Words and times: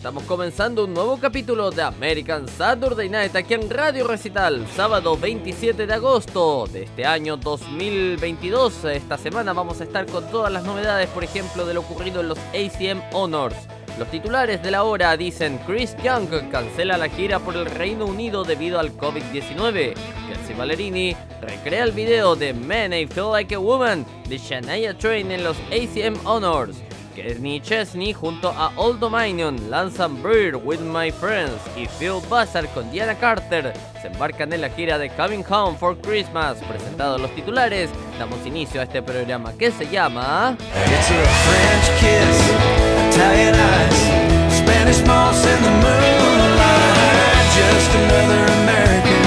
Estamos 0.00 0.24
comenzando 0.24 0.86
un 0.86 0.94
nuevo 0.94 1.18
capítulo 1.18 1.70
de 1.70 1.82
American 1.82 2.48
Saturday 2.48 3.10
Night 3.10 3.36
aquí 3.36 3.52
en 3.52 3.68
Radio 3.68 4.08
Recital, 4.08 4.66
sábado 4.74 5.14
27 5.14 5.86
de 5.86 5.92
agosto 5.92 6.66
de 6.72 6.84
este 6.84 7.04
año 7.04 7.36
2022. 7.36 8.86
Esta 8.86 9.18
semana 9.18 9.52
vamos 9.52 9.78
a 9.82 9.84
estar 9.84 10.06
con 10.06 10.26
todas 10.30 10.50
las 10.50 10.64
novedades, 10.64 11.06
por 11.10 11.22
ejemplo, 11.22 11.66
de 11.66 11.74
lo 11.74 11.80
ocurrido 11.80 12.22
en 12.22 12.28
los 12.28 12.38
ACM 12.38 13.02
Honors. 13.12 13.54
Los 13.98 14.10
titulares 14.10 14.62
de 14.62 14.70
la 14.70 14.84
hora 14.84 15.14
dicen 15.18 15.60
Chris 15.66 15.94
Young 16.02 16.48
cancela 16.50 16.96
la 16.96 17.10
gira 17.10 17.38
por 17.38 17.54
el 17.54 17.66
Reino 17.66 18.06
Unido 18.06 18.42
debido 18.42 18.80
al 18.80 18.96
COVID-19. 18.96 19.92
Kelsey 20.28 20.56
Ballerini 20.56 21.14
recrea 21.42 21.84
el 21.84 21.92
video 21.92 22.36
de 22.36 22.54
Men 22.54 22.94
I 22.94 23.06
Feel 23.06 23.32
Like 23.32 23.54
a 23.54 23.58
Woman 23.58 24.06
de 24.30 24.38
Shania 24.38 24.96
Twain 24.96 25.30
en 25.30 25.44
los 25.44 25.58
ACM 25.70 26.26
Honors. 26.26 26.78
Kenny 27.22 27.60
Chesney 27.60 28.12
junto 28.14 28.48
a 28.48 28.72
Old 28.76 28.98
Dominion 28.98 29.70
lanzan 29.70 30.22
Bird 30.22 30.56
with 30.64 30.80
My 30.80 31.10
Friends 31.10 31.60
y 31.76 31.86
Phil 31.86 32.20
Buzzard 32.28 32.66
con 32.72 32.90
Diana 32.90 33.14
Carter 33.14 33.72
se 34.00 34.08
embarcan 34.08 34.52
en 34.52 34.62
la 34.62 34.70
gira 34.70 34.96
de 34.98 35.10
Coming 35.10 35.44
Home 35.50 35.76
for 35.76 35.96
Christmas. 36.00 36.58
Presentados 36.62 37.20
los 37.20 37.30
titulares, 37.34 37.90
damos 38.18 38.44
inicio 38.46 38.80
a 38.80 38.84
este 38.84 39.02
programa 39.02 39.52
que 39.52 39.70
se 39.70 39.86
llama 39.86 40.56
It's 40.58 41.10
a 41.10 41.24
French 41.44 41.90
kiss, 42.00 43.14
Italian 43.14 43.54
eyes, 43.54 44.58
Spanish 44.58 45.04
moss 45.06 45.44
in 45.44 45.62
the 45.62 45.70
moonlight. 45.70 47.20
Just 47.54 47.94
another 47.94 48.46
American. 48.62 49.22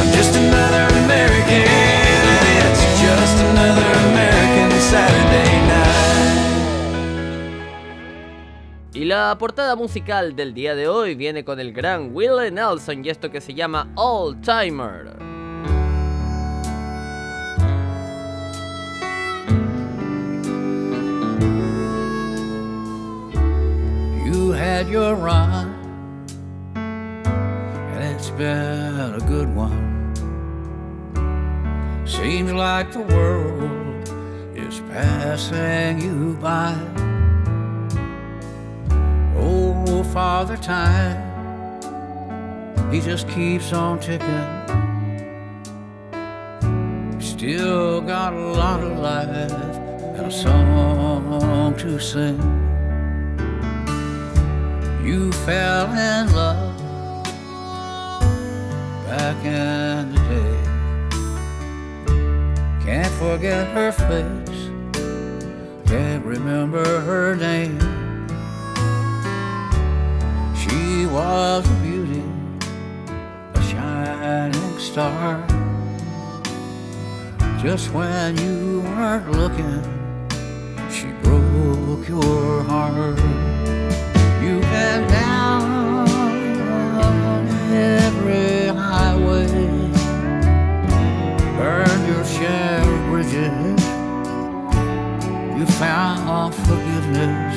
I'm 0.00 0.12
just 0.12 0.34
another 0.34 0.88
American. 1.04 1.87
Y 8.94 9.04
la 9.04 9.36
portada 9.38 9.76
musical 9.76 10.34
del 10.34 10.54
día 10.54 10.74
de 10.74 10.88
hoy 10.88 11.14
viene 11.14 11.44
con 11.44 11.60
el 11.60 11.72
gran 11.72 12.14
Willie 12.14 12.50
Nelson 12.50 13.04
y 13.04 13.10
esto 13.10 13.30
que 13.30 13.42
se 13.42 13.52
llama 13.52 13.86
All 13.96 14.40
Timer. 14.40 15.14
You 24.24 24.52
had 24.52 24.88
your 24.88 25.14
run, 25.14 25.74
and 26.74 28.16
it's 28.16 28.30
been 28.30 29.14
a 29.14 29.20
good 29.28 29.54
one. 29.54 30.14
Seems 32.06 32.52
like 32.52 32.90
the 32.90 33.00
world 33.00 34.08
is 34.56 34.80
passing 34.90 36.00
you 36.00 36.38
by. 36.40 36.74
Father 40.04 40.56
Time, 40.56 41.18
he 42.90 43.00
just 43.00 43.28
keeps 43.28 43.72
on 43.72 43.98
ticking. 44.00 44.46
Still 47.20 48.00
got 48.00 48.32
a 48.32 48.36
lot 48.36 48.80
of 48.82 48.98
life 48.98 49.28
and 49.28 50.26
a 50.26 50.30
song 50.30 51.74
to 51.78 51.98
sing. 51.98 52.38
You 55.04 55.32
fell 55.32 55.90
in 55.92 56.32
love 56.34 56.76
back 59.06 59.44
in 59.44 60.12
the 60.12 60.20
day. 60.28 60.58
Can't 62.84 63.14
forget 63.14 63.66
her 63.68 63.92
face, 63.92 64.70
can't 65.88 66.24
remember 66.24 67.00
her 67.00 67.36
name. 67.36 67.87
Was 71.18 71.68
a 71.68 71.74
beauty, 71.82 72.22
a 73.54 73.62
shining 73.62 74.78
star. 74.78 75.44
Just 77.60 77.92
when 77.92 78.38
you 78.38 78.82
weren't 78.82 79.28
looking, 79.32 79.82
she 80.96 81.08
broke 81.24 82.08
your 82.08 82.62
heart. 82.70 83.18
You've 84.42 84.68
been 84.76 85.02
down 85.08 86.08
every 87.72 88.68
highway, 88.68 89.48
burned 91.58 92.04
your 92.12 92.24
share 92.36 92.82
of 92.94 93.00
bridges. 93.10 93.82
You 95.58 95.66
found 95.82 96.54
forgiveness. 96.54 97.47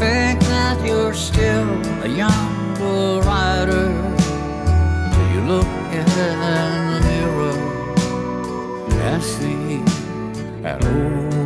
Think 0.00 0.40
that 0.44 0.82
you're 0.82 1.12
still 1.12 1.68
a 2.02 2.08
young 2.08 2.74
bull 2.78 3.20
rider. 3.20 3.88
Till 5.12 5.28
you 5.34 5.40
look 5.42 5.66
in 5.92 6.06
the 6.16 6.30
mirror 7.04 7.58
and 9.02 9.22
see 9.22 9.82
that 10.62 10.82
old 10.86 11.39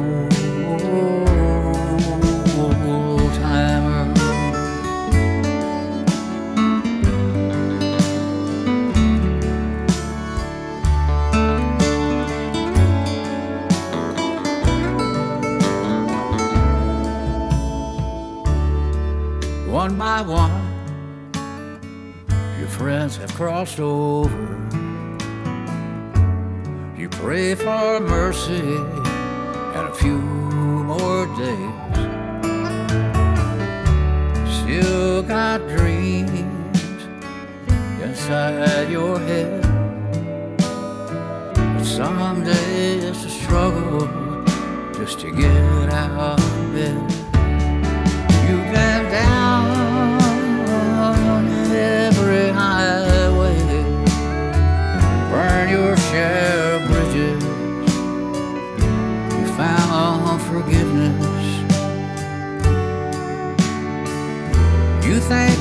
One, 20.22 21.32
your 22.56 22.68
friends 22.68 23.16
have 23.16 23.34
crossed 23.34 23.80
over. 23.80 24.30
You 26.96 27.08
pray 27.08 27.56
for 27.56 27.98
mercy 27.98 28.76
and 29.74 29.88
a 29.88 29.92
few 29.92 30.18
more 30.18 31.26
days. 31.36 31.98
Still 34.62 35.24
got 35.24 35.66
dreams 35.68 36.78
inside 38.00 38.88
your 38.88 39.18
head. 39.18 39.62
But 41.54 41.84
someday 41.84 42.98
it's 42.98 43.24
a 43.24 43.30
struggle 43.30 44.06
just 44.94 45.18
to 45.20 45.32
get 45.32 45.92
out 45.92 46.38
of 46.38 46.72
bed. 46.72 47.23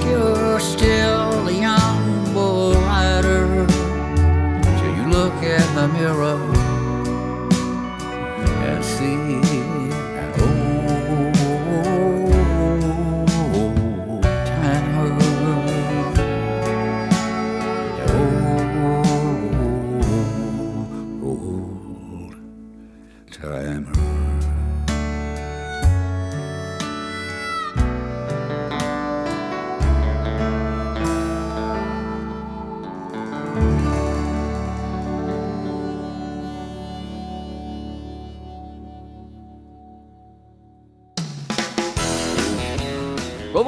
You're 0.06 0.59
still 0.59 1.47
a 1.47 1.52
young 1.52 2.34
bull 2.34 2.74
rider. 2.74 3.66
Till 4.78 4.96
you 4.96 5.06
look 5.08 5.36
in 5.44 5.75
the 5.75 5.88
mirror 5.88 6.53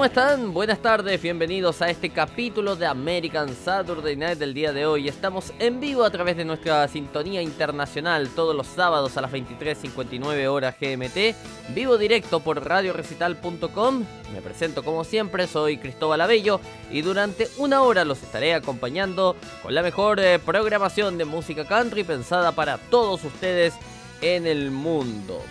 ¿Cómo 0.05 0.21
están? 0.21 0.53
Buenas 0.53 0.83
tardes, 0.83 1.19
bienvenidos 1.19 1.81
a 1.81 1.89
este 1.89 2.11
capítulo 2.11 2.75
de 2.75 2.85
American 2.85 3.49
Saturday 3.55 4.15
Night 4.15 4.37
del 4.37 4.53
día 4.53 4.71
de 4.71 4.85
hoy. 4.85 5.07
Estamos 5.07 5.51
en 5.57 5.79
vivo 5.79 6.03
a 6.03 6.11
través 6.11 6.37
de 6.37 6.45
nuestra 6.45 6.87
sintonía 6.87 7.41
internacional 7.41 8.29
todos 8.35 8.55
los 8.55 8.67
sábados 8.67 9.17
a 9.17 9.21
las 9.21 9.31
23.59 9.31 10.45
horas 10.45 10.75
GMT, 10.79 11.73
vivo 11.73 11.97
directo 11.97 12.39
por 12.39 12.63
radiorecital.com. 12.63 14.03
Me 14.31 14.41
presento 14.43 14.83
como 14.83 15.03
siempre, 15.03 15.47
soy 15.47 15.77
Cristóbal 15.77 16.21
Abello 16.21 16.59
y 16.91 17.01
durante 17.01 17.47
una 17.57 17.81
hora 17.81 18.05
los 18.05 18.21
estaré 18.21 18.53
acompañando 18.53 19.35
con 19.63 19.73
la 19.73 19.81
mejor 19.81 20.19
eh, 20.19 20.37
programación 20.37 21.17
de 21.17 21.25
música 21.25 21.65
country 21.65 22.03
pensada 22.03 22.51
para 22.51 22.77
todos 22.77 23.23
ustedes 23.23 23.73
en 24.21 24.45
el 24.45 24.69
mundo. 24.69 25.41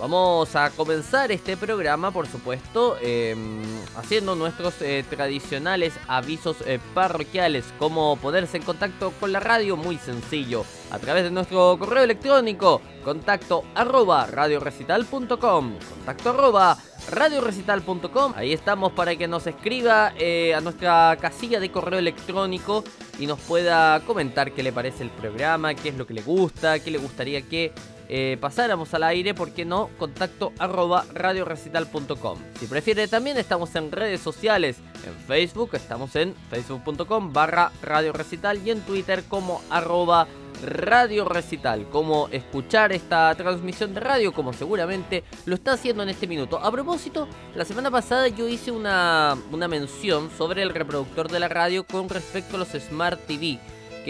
Vamos 0.00 0.56
a 0.56 0.70
comenzar 0.70 1.30
este 1.30 1.58
programa, 1.58 2.10
por 2.10 2.26
supuesto, 2.26 2.96
em, 3.02 3.60
haciendo 3.94 4.34
nuestros 4.34 4.80
eh, 4.80 5.04
tradicionales 5.10 5.92
avisos 6.08 6.56
eh, 6.64 6.78
parroquiales. 6.94 7.66
Cómo 7.78 8.16
ponerse 8.16 8.56
en 8.56 8.62
contacto 8.62 9.12
con 9.20 9.30
la 9.30 9.40
radio, 9.40 9.76
muy 9.76 9.98
sencillo. 9.98 10.64
A 10.90 10.98
través 10.98 11.24
de 11.24 11.30
nuestro 11.30 11.76
correo 11.78 12.02
electrónico, 12.02 12.80
contacto 13.04 13.62
arroba 13.74 14.24
radiorecital.com. 14.24 15.74
Contacto 15.90 16.30
arroba 16.30 16.78
radiorecital.com. 17.10 18.32
Ahí 18.36 18.54
estamos 18.54 18.92
para 18.92 19.14
que 19.16 19.28
nos 19.28 19.46
escriba 19.46 20.14
eh, 20.16 20.54
a 20.54 20.62
nuestra 20.62 21.18
casilla 21.20 21.60
de 21.60 21.70
correo 21.70 21.98
electrónico 21.98 22.84
y 23.18 23.26
nos 23.26 23.38
pueda 23.40 24.00
comentar 24.06 24.52
qué 24.52 24.62
le 24.62 24.72
parece 24.72 25.02
el 25.02 25.10
programa, 25.10 25.74
qué 25.74 25.90
es 25.90 25.96
lo 25.96 26.06
que 26.06 26.14
le 26.14 26.22
gusta, 26.22 26.78
qué 26.78 26.90
le 26.90 26.96
gustaría 26.96 27.42
que 27.42 27.74
eh, 28.12 28.36
pasáramos 28.40 28.92
al 28.92 29.04
aire, 29.04 29.34
¿por 29.34 29.52
qué 29.52 29.64
no? 29.64 29.88
Contacto 29.96 30.52
arroba 30.58 31.04
radiorecital.com. 31.14 32.38
Si 32.58 32.66
prefiere 32.66 33.06
también 33.06 33.36
estamos 33.36 33.72
en 33.76 33.92
redes 33.92 34.20
sociales, 34.20 34.78
en 35.06 35.14
Facebook, 35.28 35.70
estamos 35.74 36.16
en 36.16 36.34
facebook.com 36.50 37.32
barra 37.32 37.70
radiorecital 37.80 38.66
y 38.66 38.72
en 38.72 38.80
Twitter 38.80 39.22
como 39.28 39.62
arroba 39.70 40.26
Radio 40.60 41.24
Recital, 41.24 41.88
cómo 41.88 42.26
escuchar 42.32 42.92
esta 42.92 43.32
transmisión 43.36 43.94
de 43.94 44.00
radio, 44.00 44.32
como 44.32 44.52
seguramente 44.52 45.22
lo 45.46 45.54
está 45.54 45.74
haciendo 45.74 46.02
en 46.02 46.08
este 46.08 46.26
minuto. 46.26 46.58
A 46.58 46.72
propósito, 46.72 47.28
la 47.54 47.64
semana 47.64 47.92
pasada 47.92 48.26
yo 48.26 48.48
hice 48.48 48.72
una, 48.72 49.38
una 49.52 49.68
mención 49.68 50.30
sobre 50.36 50.62
el 50.62 50.70
reproductor 50.70 51.30
de 51.30 51.38
la 51.38 51.48
radio 51.48 51.86
con 51.86 52.08
respecto 52.08 52.56
a 52.56 52.58
los 52.58 52.70
Smart 52.70 53.20
TV 53.26 53.60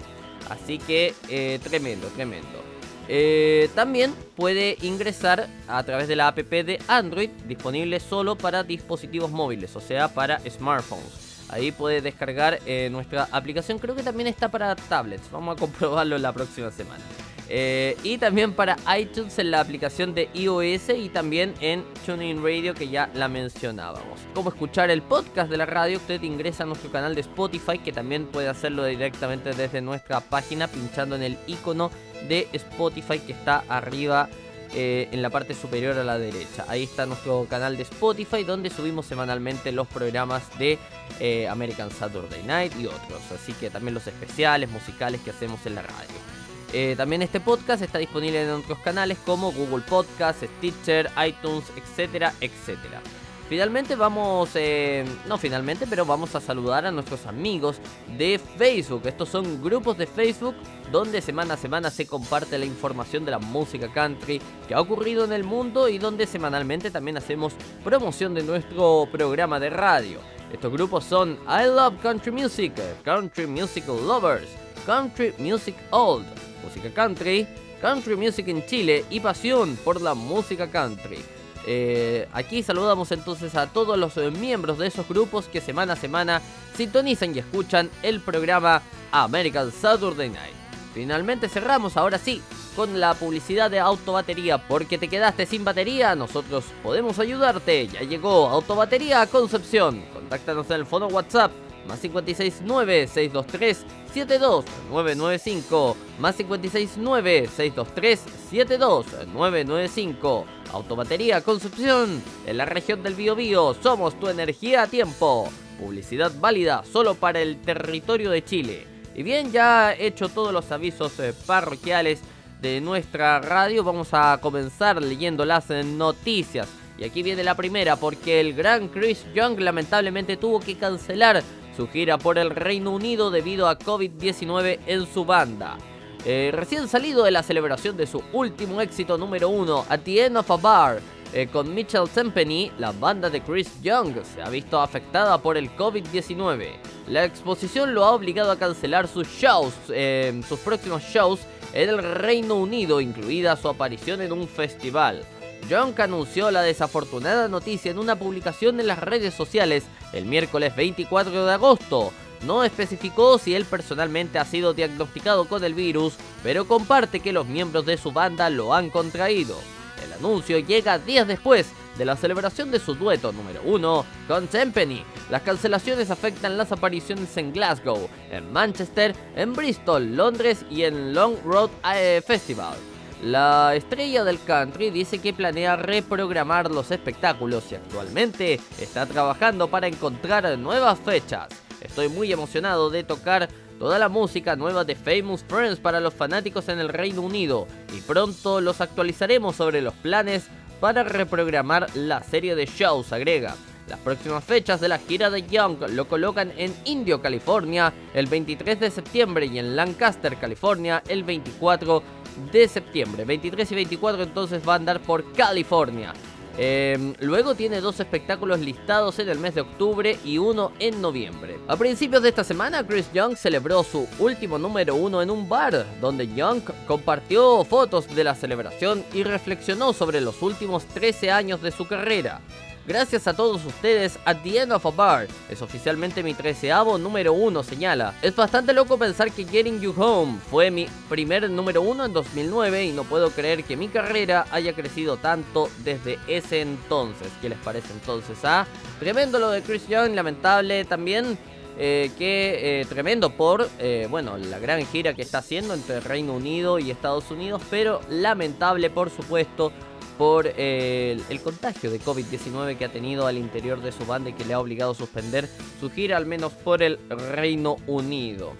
Así 0.51 0.77
que 0.77 1.15
eh, 1.29 1.59
tremendo, 1.63 2.09
tremendo. 2.09 2.68
Eh, 3.11 3.71
también 3.73 4.13
puede 4.35 4.77
ingresar 4.83 5.47
a 5.67 5.81
través 5.83 6.07
de 6.07 6.15
la 6.15 6.27
app 6.27 6.37
de 6.37 6.79
Android, 6.87 7.31
disponible 7.47 7.99
solo 7.99 8.37
para 8.37 8.63
dispositivos 8.63 9.31
móviles, 9.31 9.75
o 9.75 9.81
sea, 9.81 10.09
para 10.09 10.39
smartphones. 10.47 11.47
Ahí 11.49 11.71
puede 11.71 12.01
descargar 12.01 12.59
eh, 12.67 12.87
nuestra 12.91 13.27
aplicación, 13.31 13.79
creo 13.79 13.95
que 13.95 14.03
también 14.03 14.27
está 14.27 14.49
para 14.49 14.75
tablets, 14.75 15.31
vamos 15.31 15.57
a 15.57 15.59
comprobarlo 15.59 16.19
la 16.19 16.31
próxima 16.31 16.69
semana. 16.69 17.03
Eh, 17.51 17.97
y 18.03 18.19
también 18.19 18.53
para 18.53 18.77
iTunes 18.97 19.39
en 19.39 19.49
la 19.49 19.59
aplicación 19.59 20.13
de 20.13 20.29
iOS 20.35 20.89
y 20.95 21.09
también 21.09 21.55
en 21.61 21.83
TuneIn 22.05 22.43
Radio 22.43 22.75
que 22.75 22.89
ya 22.89 23.09
la 23.15 23.27
mencionábamos. 23.27 24.19
Como 24.35 24.49
escuchar 24.49 24.91
el 24.91 25.01
podcast 25.01 25.49
de 25.49 25.57
la 25.57 25.65
radio, 25.65 25.97
usted 25.97 26.21
ingresa 26.21 26.63
a 26.63 26.67
nuestro 26.67 26.91
canal 26.91 27.15
de 27.15 27.21
Spotify 27.21 27.79
que 27.79 27.91
también 27.91 28.27
puede 28.27 28.49
hacerlo 28.49 28.85
directamente 28.85 29.53
desde 29.53 29.81
nuestra 29.81 30.19
página 30.19 30.67
pinchando 30.67 31.15
en 31.15 31.23
el 31.23 31.37
icono 31.47 31.89
de 32.27 32.47
Spotify 32.53 33.19
que 33.19 33.31
está 33.31 33.63
arriba 33.67 34.29
eh, 34.75 35.09
en 35.11 35.23
la 35.23 35.31
parte 35.31 35.55
superior 35.55 35.97
a 35.97 36.03
la 36.03 36.19
derecha. 36.19 36.65
Ahí 36.67 36.83
está 36.83 37.07
nuestro 37.07 37.47
canal 37.49 37.75
de 37.75 37.83
Spotify 37.83 38.43
donde 38.43 38.69
subimos 38.69 39.07
semanalmente 39.07 39.71
los 39.71 39.87
programas 39.87 40.43
de 40.59 40.77
eh, 41.19 41.47
American 41.47 41.89
Saturday 41.89 42.43
Night 42.43 42.73
y 42.79 42.85
otros. 42.85 43.31
Así 43.33 43.53
que 43.53 43.71
también 43.71 43.95
los 43.95 44.05
especiales 44.05 44.69
musicales 44.69 45.21
que 45.21 45.31
hacemos 45.31 45.65
en 45.65 45.73
la 45.73 45.81
radio. 45.81 46.38
Eh, 46.73 46.93
también 46.95 47.21
este 47.21 47.39
podcast 47.39 47.81
está 47.81 47.97
disponible 47.97 48.43
en 48.43 48.49
otros 48.49 48.77
canales 48.79 49.17
como 49.25 49.51
Google 49.51 49.83
Podcast, 49.87 50.43
Stitcher, 50.43 51.09
iTunes, 51.25 51.65
etcétera, 51.75 52.33
etcétera. 52.41 53.01
Finalmente 53.49 53.95
vamos, 53.95 54.51
eh, 54.53 55.03
no 55.27 55.39
finalmente, 55.39 55.87
pero 55.87 56.05
vamos 56.05 56.35
a 56.35 56.39
saludar 56.39 56.85
a 56.85 56.91
nuestros 56.91 57.25
amigos 57.25 57.77
de 58.15 58.39
Facebook. 58.57 59.01
Estos 59.07 59.29
son 59.29 59.63
grupos 59.63 59.97
de 59.97 60.05
Facebook 60.05 60.53
donde 60.91 61.19
semana 61.19 61.55
a 61.55 61.57
semana 61.57 61.89
se 61.89 62.05
comparte 62.05 62.59
la 62.59 62.65
información 62.65 63.25
de 63.25 63.31
la 63.31 63.39
música 63.39 63.91
country 63.91 64.39
que 64.67 64.75
ha 64.75 64.79
ocurrido 64.79 65.25
en 65.25 65.33
el 65.33 65.43
mundo 65.43 65.89
y 65.89 65.97
donde 65.97 66.27
semanalmente 66.27 66.91
también 66.91 67.17
hacemos 67.17 67.53
promoción 67.83 68.35
de 68.35 68.43
nuestro 68.43 69.07
programa 69.11 69.59
de 69.59 69.71
radio. 69.71 70.19
Estos 70.53 70.71
grupos 70.71 71.03
son 71.05 71.39
I 71.47 71.65
Love 71.65 71.99
Country 72.03 72.31
Music, 72.31 72.73
Country 73.03 73.47
Musical 73.47 73.97
Lovers, 74.05 74.49
Country 74.85 75.33
Music 75.39 75.75
Old, 75.89 76.27
música 76.63 76.89
country, 76.93 77.47
country 77.81 78.15
music 78.15 78.47
en 78.47 78.65
Chile 78.65 79.05
y 79.09 79.19
pasión 79.19 79.77
por 79.83 80.01
la 80.01 80.13
música 80.13 80.69
country. 80.69 81.19
Eh, 81.65 82.27
aquí 82.33 82.63
saludamos 82.63 83.11
entonces 83.11 83.55
a 83.55 83.67
todos 83.67 83.97
los 83.97 84.17
eh, 84.17 84.31
miembros 84.31 84.77
de 84.79 84.87
esos 84.87 85.07
grupos 85.07 85.45
que 85.45 85.61
semana 85.61 85.93
a 85.93 85.95
semana 85.95 86.41
sintonizan 86.75 87.35
y 87.35 87.39
escuchan 87.39 87.89
el 88.01 88.21
programa 88.21 88.81
American 89.11 89.71
Saturday 89.71 90.29
Night. 90.29 90.55
Finalmente 90.93 91.47
cerramos 91.49 91.97
ahora 91.97 92.17
sí 92.17 92.41
con 92.75 92.99
la 92.99 93.13
publicidad 93.13 93.69
de 93.69 93.79
Autobatería 93.79 94.57
porque 94.57 94.97
te 94.97 95.07
quedaste 95.07 95.45
sin 95.45 95.63
batería, 95.63 96.15
nosotros 96.15 96.65
podemos 96.81 97.19
ayudarte. 97.19 97.87
Ya 97.87 98.01
llegó 98.01 98.47
Autobatería 98.49 99.25
Concepción. 99.27 100.03
Contáctanos 100.13 100.67
en 100.69 100.77
el 100.77 100.85
fono 100.85 101.07
WhatsApp 101.07 101.51
más 101.87 101.99
569 101.99 103.07
623 103.07 103.85
72995 104.13 105.97
más 106.19 106.35
569 106.35 107.49
623 107.55 108.19
72995 108.49 110.45
Autobatería 110.73 111.41
Concepción 111.41 112.21
en 112.45 112.57
la 112.57 112.65
región 112.65 113.01
del 113.01 113.15
Biobío. 113.15 113.75
Somos 113.81 114.19
tu 114.19 114.27
energía 114.27 114.83
a 114.83 114.87
tiempo. 114.87 115.49
Publicidad 115.79 116.31
válida 116.39 116.83
solo 116.91 117.15
para 117.15 117.39
el 117.41 117.59
territorio 117.61 118.29
de 118.29 118.43
Chile. 118.43 118.85
Y 119.15 119.23
bien 119.23 119.51
ya 119.51 119.93
he 119.93 120.07
hecho 120.07 120.29
todos 120.29 120.53
los 120.53 120.71
avisos 120.71 121.19
eh, 121.19 121.33
parroquiales 121.45 122.21
de 122.61 122.81
nuestra 122.81 123.39
radio. 123.39 123.83
Vamos 123.83 124.09
a 124.11 124.37
comenzar 124.41 125.01
leyendo 125.01 125.45
las 125.45 125.69
eh, 125.71 125.83
noticias. 125.83 126.67
Y 126.97 127.05
aquí 127.05 127.23
viene 127.23 127.43
la 127.43 127.55
primera 127.55 127.95
porque 127.95 128.41
el 128.41 128.53
gran 128.53 128.89
Chris 128.89 129.25
Young 129.33 129.59
lamentablemente 129.59 130.37
tuvo 130.37 130.59
que 130.59 130.77
cancelar 130.77 131.41
su 131.79 131.87
gira 131.87 132.17
por 132.17 132.37
el 132.37 132.49
Reino 132.49 132.91
Unido 132.91 133.31
debido 133.31 133.69
a 133.69 133.79
COVID-19 133.79 134.79
en 134.85 135.05
su 135.05 135.23
banda. 135.23 135.77
Eh, 136.25 136.51
recién 136.53 136.89
salido 136.89 137.23
de 137.23 137.31
la 137.31 137.41
celebración 137.41 137.95
de 137.95 138.05
su 138.05 138.21
último 138.33 138.81
éxito 138.81 139.17
número 139.17 139.47
uno, 139.47 139.85
At 139.87 140.01
the 140.01 140.25
End 140.25 140.35
of 140.35 140.51
a 140.51 140.57
Bar, 140.57 140.99
eh, 141.31 141.47
con 141.47 141.73
Mitchell 141.73 142.09
Tempany, 142.13 142.73
la 142.79 142.91
banda 142.91 143.29
de 143.29 143.39
Chris 143.39 143.81
Young 143.81 144.13
se 144.25 144.41
ha 144.41 144.49
visto 144.49 144.81
afectada 144.81 145.41
por 145.41 145.55
el 145.55 145.73
COVID-19. 145.77 146.67
La 147.07 147.23
exposición 147.23 147.93
lo 147.93 148.03
ha 148.03 148.11
obligado 148.11 148.51
a 148.51 148.59
cancelar 148.59 149.07
sus 149.07 149.29
shows, 149.29 149.73
eh, 149.87 150.37
sus 150.49 150.59
próximos 150.59 151.01
shows 151.03 151.39
en 151.71 151.87
el 151.87 151.99
Reino 151.99 152.55
Unido, 152.55 152.99
incluida 152.99 153.55
su 153.55 153.69
aparición 153.69 154.21
en 154.21 154.33
un 154.33 154.49
festival. 154.49 155.23
Young 155.69 155.93
anunció 156.01 156.49
la 156.49 156.63
desafortunada 156.63 157.47
noticia 157.47 157.91
en 157.91 157.99
una 157.99 158.17
publicación 158.17 158.79
en 158.79 158.87
las 158.87 158.97
redes 158.97 159.35
sociales 159.35 159.83
el 160.13 160.25
miércoles 160.25 160.75
24 160.75 161.45
de 161.45 161.53
agosto. 161.53 162.11
no 162.41 162.63
especificó 162.63 163.37
si 163.37 163.53
él 163.53 163.65
personalmente 163.65 164.39
ha 164.39 164.45
sido 164.45 164.73
diagnosticado 164.73 165.45
con 165.45 165.63
el 165.63 165.73
virus, 165.73 166.15
pero 166.41 166.65
comparte 166.65 167.19
que 167.19 167.33
los 167.33 167.45
miembros 167.45 167.85
de 167.85 167.97
su 167.97 168.11
banda 168.11 168.49
lo 168.49 168.73
han 168.73 168.89
contraído. 168.89 169.57
El 170.03 170.13
anuncio 170.13 170.57
llega 170.57 170.97
días 170.97 171.27
después 171.27 171.67
de 171.97 172.05
la 172.05 172.15
celebración 172.15 172.71
de 172.71 172.79
su 172.79 172.95
dueto 172.95 173.31
número 173.33 173.61
uno 173.65 174.05
con 174.27 174.47
Tempany. 174.47 175.03
Las 175.29 175.41
cancelaciones 175.43 176.09
afectan 176.09 176.57
las 176.57 176.71
apariciones 176.71 177.35
en 177.37 177.51
Glasgow, 177.51 178.09
en 178.31 178.51
Manchester, 178.51 179.13
en 179.35 179.53
Bristol, 179.53 180.15
Londres 180.15 180.65
y 180.71 180.83
en 180.83 181.13
Long 181.13 181.35
Road 181.43 181.69
eh, 181.93 182.23
Festival. 182.25 182.88
La 183.21 183.75
estrella 183.75 184.23
del 184.23 184.39
country 184.39 184.91
dice 184.91 185.19
que 185.19 185.33
planea 185.33 185.75
reprogramar 185.75 186.71
los 186.71 186.89
espectáculos 186.89 187.69
y 187.69 187.75
actualmente 187.75 188.61
está 188.79 189.05
trabajando 189.05 189.69
para 189.69 189.87
encontrar 189.87 190.57
nuevas 190.57 190.99
fechas. 190.99 191.49
Estoy 191.81 192.07
muy 192.07 192.31
emocionado 192.31 192.89
de 192.89 193.03
tocar 193.03 193.49
toda 193.77 193.99
la 193.99 194.07
música 194.07 194.55
nueva 194.55 194.85
de 194.85 194.95
Famous 194.95 195.43
Friends 195.47 195.79
para 195.81 195.99
los 195.99 196.13
fanáticos 196.13 196.69
en 196.69 196.79
el 196.79 196.87
Reino 196.87 197.21
Unido 197.21 197.67
y 197.93 197.99
pronto 197.99 198.61
los 198.61 198.79
actualizaremos 198.79 199.57
sobre 199.57 199.81
los 199.81 199.93
planes 199.95 200.47
para 200.79 201.03
reprogramar 201.03 201.87
la 201.95 202.23
serie 202.23 202.55
de 202.55 202.67
shows, 202.67 203.11
agrega. 203.11 203.55
Las 203.89 203.99
próximas 203.99 204.43
fechas 204.43 204.79
de 204.79 204.87
la 204.87 204.99
gira 204.99 205.31
de 205.31 205.41
Young 205.47 205.79
lo 205.89 206.07
colocan 206.07 206.53
en 206.57 206.75
Indio, 206.85 207.21
California, 207.21 207.91
el 208.13 208.27
23 208.27 208.79
de 208.79 208.91
septiembre 208.91 209.47
y 209.47 209.57
en 209.57 209.75
Lancaster, 209.75 210.37
California, 210.37 211.01
el 211.07 211.23
24 211.23 212.03
de 212.18 212.18
septiembre. 212.67 213.25
23 213.25 213.71
y 213.71 213.75
24 213.75 214.23
entonces 214.23 214.61
va 214.67 214.73
a 214.73 214.75
andar 214.77 215.01
por 215.01 215.33
California. 215.33 216.13
Em, 216.61 217.13
luego 217.21 217.55
tiene 217.55 217.79
dos 217.79 218.01
espectáculos 218.01 218.59
listados 218.59 219.17
en 219.19 219.29
el 219.29 219.39
mes 219.39 219.55
de 219.55 219.61
octubre 219.61 220.19
y 220.25 220.39
uno 220.39 220.73
en 220.79 221.01
noviembre. 221.01 221.57
A 221.69 221.77
principios 221.77 222.21
de 222.21 222.29
esta 222.29 222.43
semana, 222.43 222.85
Chris 222.85 223.09
Young 223.13 223.37
celebró 223.37 223.81
su 223.81 224.05
último 224.19 224.57
número 224.57 224.95
uno 224.95 225.21
en 225.21 225.29
un 225.29 225.47
bar, 225.47 225.85
donde 226.01 226.27
Young 226.27 226.63
compartió 226.85 227.63
fotos 227.63 228.13
de 228.13 228.25
la 228.25 228.35
celebración 228.35 229.05
y 229.13 229.23
reflexionó 229.23 229.93
sobre 229.93 230.19
los 230.19 230.41
últimos 230.41 230.83
13 230.87 231.31
años 231.31 231.61
de 231.61 231.71
su 231.71 231.87
carrera. 231.87 232.41
Gracias 232.89 233.27
a 233.27 233.35
todos 233.35 233.63
ustedes, 233.65 234.17
At 234.25 234.37
the 234.37 234.57
End 234.57 234.71
of 234.71 234.83
a 234.83 234.89
Bar 234.89 235.27
es 235.47 235.61
oficialmente 235.61 236.23
mi 236.23 236.33
treceavo 236.33 236.97
número 236.97 237.33
uno, 237.33 237.61
señala. 237.61 238.15
Es 238.23 238.35
bastante 238.35 238.73
loco 238.73 238.97
pensar 238.97 239.31
que 239.31 239.45
Getting 239.45 239.79
You 239.79 239.93
Home 239.95 240.39
fue 240.49 240.71
mi 240.71 240.87
primer 241.07 241.47
número 241.51 241.83
uno 241.83 242.05
en 242.05 242.13
2009 242.13 242.85
y 242.85 242.91
no 242.91 243.03
puedo 243.03 243.29
creer 243.29 243.63
que 243.63 243.77
mi 243.77 243.89
carrera 243.89 244.47
haya 244.49 244.73
crecido 244.73 245.17
tanto 245.17 245.69
desde 245.83 246.17
ese 246.27 246.61
entonces. 246.61 247.27
¿Qué 247.43 247.49
les 247.49 247.59
parece 247.59 247.93
entonces? 247.93 248.39
Ah, 248.41 248.65
tremendo 248.99 249.37
lo 249.37 249.51
de 249.51 249.61
Chris 249.61 249.87
Young, 249.87 250.15
lamentable 250.15 250.83
también. 250.83 251.37
Eh, 251.81 252.11
que 252.17 252.81
eh, 252.81 252.85
tremendo 252.89 253.29
por 253.29 253.69
eh, 253.79 254.05
bueno 254.09 254.37
la 254.37 254.59
gran 254.59 254.85
gira 254.85 255.13
que 255.13 255.21
está 255.21 255.37
haciendo 255.37 255.73
entre 255.73 256.01
Reino 256.01 256.33
Unido 256.33 256.77
y 256.77 256.91
Estados 256.91 257.31
Unidos, 257.31 257.61
pero 257.69 258.01
lamentable 258.09 258.89
por 258.89 259.09
supuesto 259.09 259.71
por 260.19 260.47
el, 260.47 261.23
contagio 261.41 261.89
de 261.89 262.01
COVID-19 262.01 262.77
que 262.77 262.83
ha 262.83 262.91
tenido 262.91 263.25
al 263.25 263.37
interior 263.37 263.81
de 263.81 263.93
su 263.93 264.05
banda 264.05 264.29
y 264.29 264.33
que 264.33 264.43
le 264.43 264.53
ha 264.53 264.59
obligado 264.59 264.91
a 264.91 264.95
suspender 264.95 265.47
su 265.79 265.89
gira, 265.89 266.17
al 266.17 266.25
menos 266.25 266.51
por 266.51 266.83
el 266.83 266.99
Reino 267.07 267.77
Unido. 267.87 268.51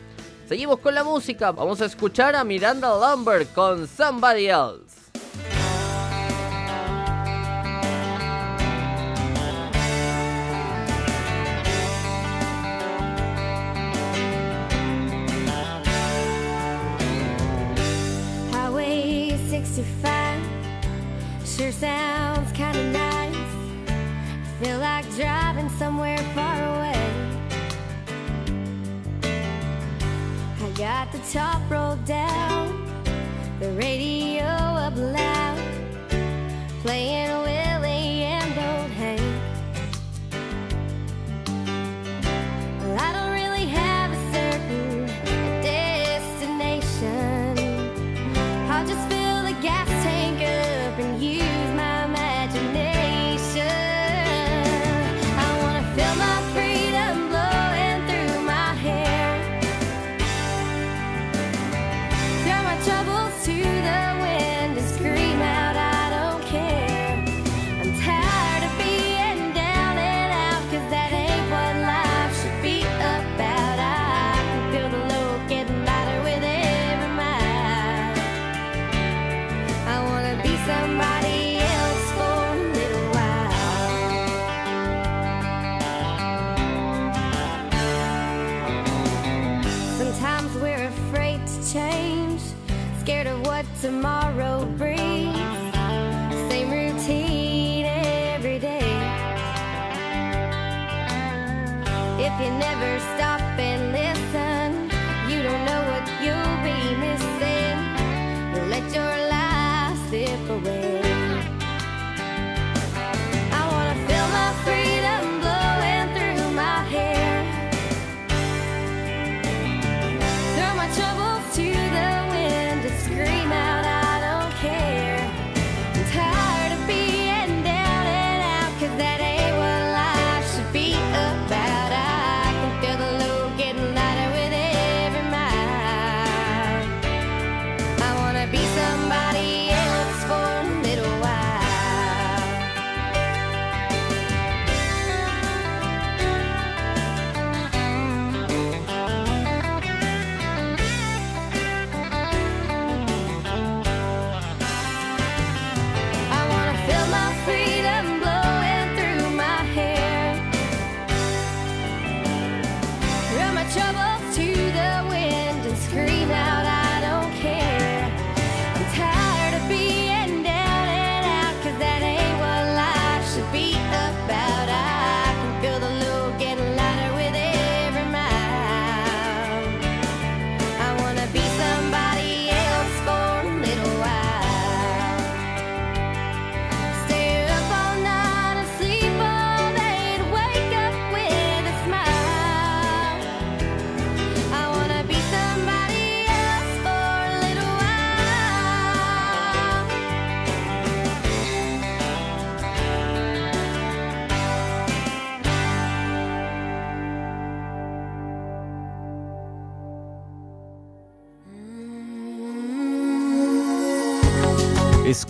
Seguimos 0.48 0.80
con 0.80 0.96
la 0.96 1.04
música, 1.04 1.52
vamos 1.52 1.82
a 1.82 1.86
escuchar 1.86 2.38
a 2.38 2.46
Miranda 2.46 2.98
Lambert 2.98 3.52
con 3.54 3.90
Somebody 3.90 4.48
Else. 4.48 5.12
Highway 18.54 19.38
65 19.50 20.19
sure 21.60 21.72
sounds 21.74 22.54
kinda 22.54 22.84
nice. 22.94 23.36
Feel 24.62 24.80
like 24.80 25.04
driving 25.18 25.70
somewhere 25.78 26.18
far 26.34 26.58
away. 26.74 27.04
I 30.64 30.70
got 30.78 31.12
the 31.12 31.20
top 31.34 31.60
rolled 31.70 32.06
down, 32.06 32.66
the 33.60 33.72
radio 33.72 34.46
up 34.86 34.96
loud, 34.96 35.60
playing 36.82 37.30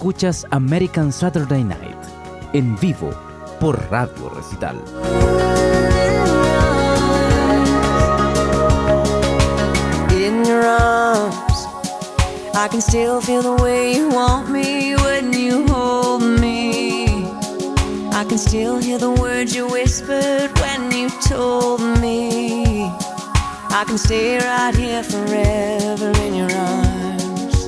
Escuchas 0.09 0.47
American 0.49 1.13
Saturday 1.13 1.63
Night 1.63 1.95
en 2.53 2.75
vivo 2.79 3.11
por 3.59 3.79
Radio 3.91 4.29
Recital. 4.29 4.75
in 10.09 10.43
your 10.45 10.65
arms. 10.65 11.67
I 12.55 12.67
can 12.71 12.81
still 12.81 13.21
feel 13.21 13.43
the 13.43 13.61
way 13.61 13.93
you 13.95 14.09
want 14.09 14.49
me 14.49 14.95
when 14.95 15.31
you 15.31 15.67
hold 15.67 16.23
me. 16.23 17.05
I 18.11 18.25
can 18.27 18.39
still 18.39 18.79
hear 18.79 18.97
the 18.97 19.11
words 19.11 19.55
you 19.55 19.67
whispered 19.67 20.49
when 20.59 20.91
you 20.91 21.11
told 21.21 21.81
me. 22.01 22.91
I 23.69 23.83
can 23.85 23.99
stay 23.99 24.39
right 24.39 24.73
here 24.73 25.03
forever 25.03 26.11
in 26.25 26.33
your 26.33 26.51
arms. 26.51 27.67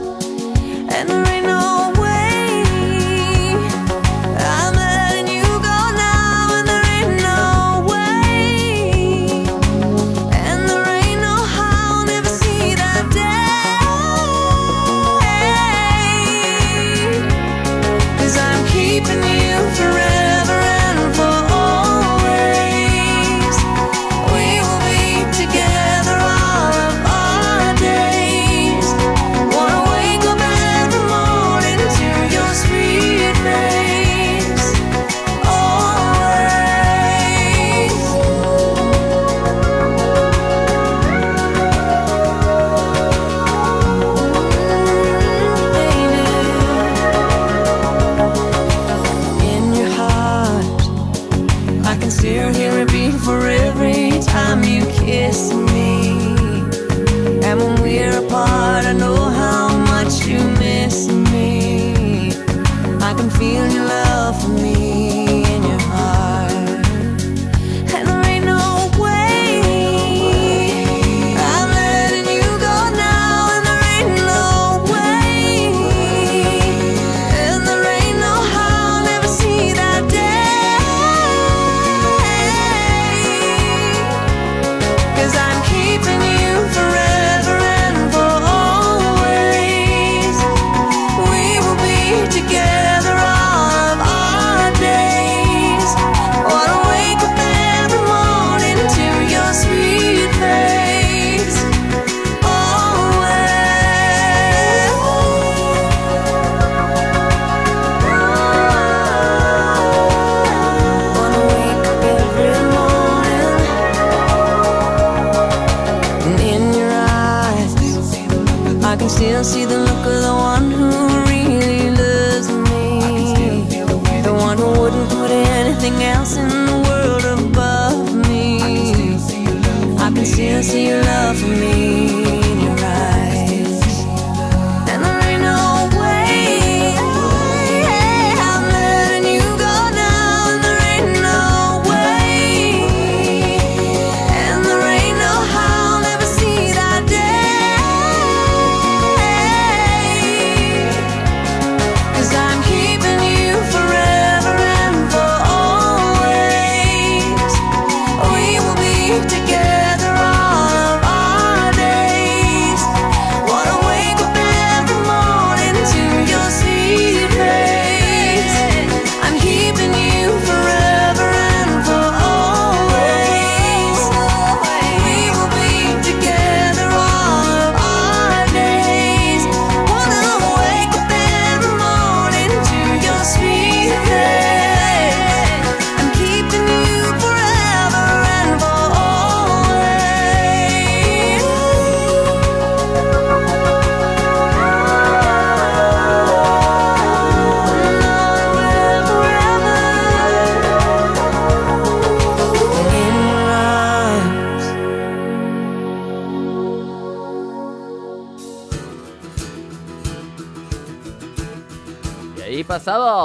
And 0.90 1.08
there 1.08 1.28
ain't 1.28 1.46
no 1.46 1.91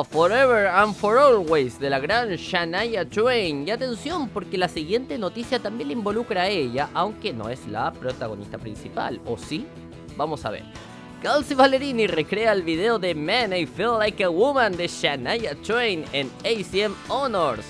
Forever 0.04 0.66
and 0.66 0.94
for 0.94 1.18
Always 1.18 1.78
de 1.78 1.88
la 1.90 1.98
gran 1.98 2.28
Shania 2.30 3.04
Twain. 3.08 3.66
Y 3.66 3.70
atención, 3.70 4.28
porque 4.28 4.58
la 4.58 4.68
siguiente 4.68 5.18
noticia 5.18 5.58
también 5.58 5.88
le 5.88 5.94
involucra 5.94 6.42
a 6.42 6.48
ella, 6.48 6.90
aunque 6.92 7.32
no 7.32 7.48
es 7.48 7.66
la 7.66 7.92
protagonista 7.92 8.58
principal. 8.58 9.20
¿O 9.24 9.36
sí? 9.38 9.66
Vamos 10.16 10.44
a 10.44 10.50
ver. 10.50 10.64
Kelsey 11.22 11.56
Ballerini 11.56 12.06
recrea 12.06 12.52
el 12.52 12.62
video 12.62 12.98
de 12.98 13.14
Man 13.14 13.52
I 13.52 13.66
Feel 13.66 13.98
Like 13.98 14.22
a 14.24 14.28
Woman 14.28 14.76
de 14.76 14.86
Shania 14.86 15.54
Twain 15.66 16.04
en 16.12 16.30
ACM 16.44 16.94
Honors. 17.08 17.64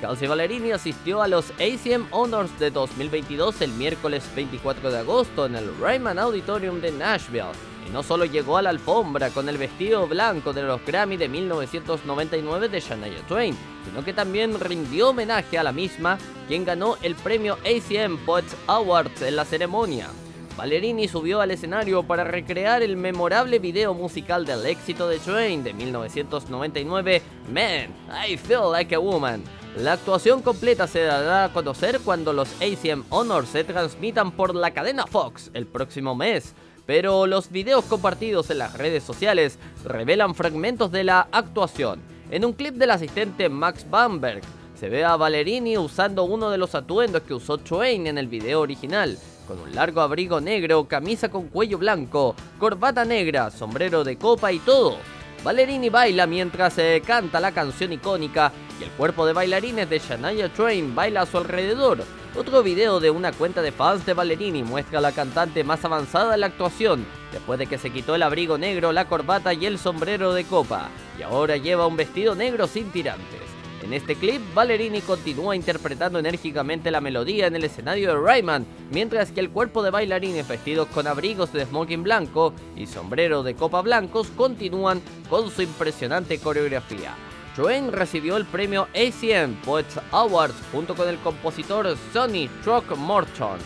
Kelsey 0.00 0.28
Ballerini 0.28 0.72
asistió 0.72 1.22
a 1.22 1.28
los 1.28 1.50
ACM 1.52 2.06
Honors 2.10 2.58
de 2.58 2.70
2022 2.70 3.60
el 3.60 3.72
miércoles 3.72 4.24
24 4.34 4.90
de 4.90 4.98
agosto 4.98 5.46
en 5.46 5.56
el 5.56 5.68
Ryman 5.80 6.18
Auditorium 6.18 6.80
de 6.80 6.92
Nashville. 6.92 7.71
Y 7.86 7.90
no 7.90 8.02
solo 8.02 8.24
llegó 8.24 8.56
a 8.56 8.62
la 8.62 8.70
alfombra 8.70 9.30
con 9.30 9.48
el 9.48 9.58
vestido 9.58 10.06
blanco 10.06 10.52
de 10.52 10.62
los 10.62 10.84
Grammy 10.84 11.16
de 11.16 11.28
1999 11.28 12.68
de 12.68 12.80
Shania 12.80 13.26
Twain, 13.28 13.56
sino 13.84 14.04
que 14.04 14.12
también 14.12 14.58
rindió 14.58 15.10
homenaje 15.10 15.58
a 15.58 15.62
la 15.62 15.72
misma, 15.72 16.18
quien 16.48 16.64
ganó 16.64 16.96
el 17.02 17.14
premio 17.14 17.58
ACM 17.64 18.18
Poets 18.24 18.56
Awards 18.66 19.22
en 19.22 19.36
la 19.36 19.44
ceremonia. 19.44 20.08
Ballerini 20.56 21.08
subió 21.08 21.40
al 21.40 21.50
escenario 21.50 22.02
para 22.02 22.24
recrear 22.24 22.82
el 22.82 22.96
memorable 22.96 23.58
video 23.58 23.94
musical 23.94 24.44
del 24.44 24.66
éxito 24.66 25.08
de 25.08 25.18
Twain 25.18 25.64
de 25.64 25.72
1999, 25.72 27.22
Man, 27.48 27.94
I 28.28 28.36
Feel 28.36 28.70
Like 28.70 28.94
a 28.94 28.98
Woman. 28.98 29.42
La 29.76 29.94
actuación 29.94 30.42
completa 30.42 30.86
se 30.86 31.00
dará 31.00 31.44
a 31.44 31.52
conocer 31.52 32.00
cuando 32.04 32.34
los 32.34 32.50
ACM 32.60 33.04
Honors 33.08 33.48
se 33.48 33.64
transmitan 33.64 34.32
por 34.32 34.54
la 34.54 34.72
cadena 34.72 35.06
Fox 35.06 35.50
el 35.54 35.66
próximo 35.66 36.14
mes. 36.14 36.54
Pero 36.86 37.26
los 37.26 37.50
videos 37.50 37.84
compartidos 37.84 38.50
en 38.50 38.58
las 38.58 38.76
redes 38.76 39.02
sociales 39.02 39.58
revelan 39.84 40.34
fragmentos 40.34 40.90
de 40.92 41.04
la 41.04 41.28
actuación. 41.32 42.00
En 42.30 42.44
un 42.44 42.52
clip 42.52 42.74
del 42.74 42.90
asistente 42.90 43.48
Max 43.48 43.86
Bamberg, 43.88 44.42
se 44.78 44.88
ve 44.88 45.04
a 45.04 45.16
Ballerini 45.16 45.78
usando 45.78 46.24
uno 46.24 46.50
de 46.50 46.58
los 46.58 46.74
atuendos 46.74 47.22
que 47.22 47.34
usó 47.34 47.58
Twain 47.58 48.06
en 48.06 48.18
el 48.18 48.26
video 48.26 48.60
original, 48.60 49.16
con 49.46 49.60
un 49.60 49.74
largo 49.74 50.00
abrigo 50.00 50.40
negro, 50.40 50.88
camisa 50.88 51.28
con 51.28 51.48
cuello 51.48 51.78
blanco, 51.78 52.34
corbata 52.58 53.04
negra, 53.04 53.50
sombrero 53.50 54.02
de 54.02 54.16
copa 54.16 54.50
y 54.50 54.58
todo. 54.58 54.96
Ballerini 55.44 55.88
baila 55.88 56.28
mientras 56.28 56.74
se 56.74 57.02
canta 57.04 57.40
la 57.40 57.50
canción 57.50 57.92
icónica 57.92 58.52
y 58.80 58.84
el 58.84 58.90
cuerpo 58.90 59.26
de 59.26 59.32
bailarines 59.32 59.90
de 59.90 59.98
Shania 59.98 60.48
Twain 60.52 60.94
baila 60.94 61.22
a 61.22 61.26
su 61.26 61.36
alrededor. 61.36 62.04
Otro 62.36 62.62
video 62.62 63.00
de 63.00 63.10
una 63.10 63.32
cuenta 63.32 63.60
de 63.60 63.72
fans 63.72 64.06
de 64.06 64.14
Ballerini 64.14 64.62
muestra 64.62 65.00
a 65.00 65.02
la 65.02 65.10
cantante 65.10 65.64
más 65.64 65.84
avanzada 65.84 66.34
en 66.34 66.40
la 66.40 66.46
actuación, 66.46 67.04
después 67.32 67.58
de 67.58 67.66
que 67.66 67.76
se 67.76 67.90
quitó 67.90 68.14
el 68.14 68.22
abrigo 68.22 68.56
negro, 68.56 68.92
la 68.92 69.06
corbata 69.06 69.52
y 69.52 69.66
el 69.66 69.80
sombrero 69.80 70.32
de 70.32 70.44
copa, 70.44 70.90
y 71.18 71.22
ahora 71.22 71.56
lleva 71.56 71.88
un 71.88 71.96
vestido 71.96 72.36
negro 72.36 72.68
sin 72.68 72.92
tirantes. 72.92 73.40
En 73.82 73.92
este 73.92 74.14
clip, 74.14 74.40
Ballerini 74.54 75.00
continúa 75.00 75.56
interpretando 75.56 76.20
enérgicamente 76.20 76.92
la 76.92 77.00
melodía 77.00 77.48
en 77.48 77.56
el 77.56 77.64
escenario 77.64 78.10
de 78.10 78.20
Rayman, 78.20 78.64
mientras 78.92 79.32
que 79.32 79.40
el 79.40 79.50
cuerpo 79.50 79.82
de 79.82 79.90
bailarines 79.90 80.46
vestidos 80.46 80.86
con 80.88 81.08
abrigos 81.08 81.52
de 81.52 81.64
smoking 81.66 82.04
blanco 82.04 82.54
y 82.76 82.86
sombrero 82.86 83.42
de 83.42 83.54
copa 83.54 83.82
blancos 83.82 84.28
continúan 84.36 85.02
con 85.28 85.50
su 85.50 85.62
impresionante 85.62 86.38
coreografía. 86.38 87.16
Joanne 87.56 87.90
recibió 87.90 88.36
el 88.36 88.46
premio 88.46 88.86
ACM 88.94 89.56
Poets 89.64 90.00
Awards 90.12 90.54
junto 90.70 90.94
con 90.94 91.08
el 91.08 91.18
compositor 91.18 91.96
Sonny 92.12 92.48
Truck 92.62 92.96
Morton. 92.96 93.58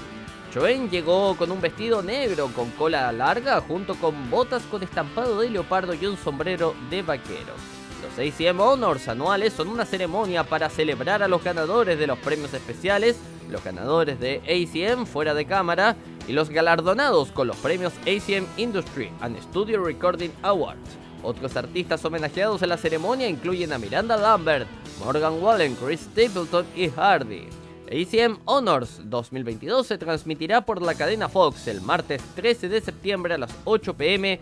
Joanne 0.53 0.89
llegó 0.89 1.37
con 1.37 1.51
un 1.51 1.61
vestido 1.61 2.03
negro 2.03 2.49
con 2.57 2.71
cola 2.71 3.13
larga 3.13 3.61
junto 3.61 3.95
con 3.97 4.31
botas 4.31 4.63
con 4.71 4.83
estampado 4.83 5.41
de 5.41 5.51
leopardo 5.51 5.93
y 5.93 6.07
un 6.07 6.17
sombrero 6.17 6.75
de 6.89 7.03
vaquero. 7.03 7.76
ACM 8.19 8.61
Honors 8.61 9.09
anuales 9.09 9.53
son 9.53 9.69
una 9.69 9.85
ceremonia 9.85 10.45
para 10.45 10.71
celebrar 10.71 11.23
a 11.23 11.29
los 11.29 11.45
ganadores 11.45 11.99
de 11.99 12.07
los 12.07 12.19
premios 12.19 12.55
especiales, 12.55 13.17
los 13.51 13.63
ganadores 13.63 14.19
de 14.19 14.41
ACM 14.45 15.07
fuera 15.07 15.35
de 15.35 15.45
cámara 15.45 15.97
y 16.27 16.33
los 16.33 16.49
galardonados 16.49 17.31
con 17.31 17.47
los 17.47 17.57
premios 17.57 17.93
ACM 18.03 18.47
Industry 18.57 19.11
and 19.21 19.41
Studio 19.43 19.85
Recording 19.85 20.31
Awards. 20.43 20.99
Otros 21.23 21.57
artistas 21.57 22.05
homenajeados 22.05 22.63
en 22.63 22.71
la 22.71 22.77
ceremonia 22.77 23.29
incluyen 23.29 23.73
a 23.73 23.79
Miranda 23.79 24.17
Lambert, 24.17 24.67
Morgan 25.05 25.43
Wallen, 25.43 25.75
Chris 25.75 26.01
Stapleton 26.01 26.67
y 26.75 26.89
Hardy. 26.89 27.49
ACM 27.87 28.39
Honors 28.47 29.01
2022 29.05 29.87
se 29.87 29.99
transmitirá 29.99 30.65
por 30.65 30.83
la 30.83 30.95
cadena 30.95 31.29
Fox 31.29 31.69
el 31.69 31.81
martes 31.81 32.23
13 32.35 32.69
de 32.69 32.81
septiembre 32.81 33.35
a 33.35 33.39
las 33.39 33.55
8 33.65 33.95
pm, 33.95 34.41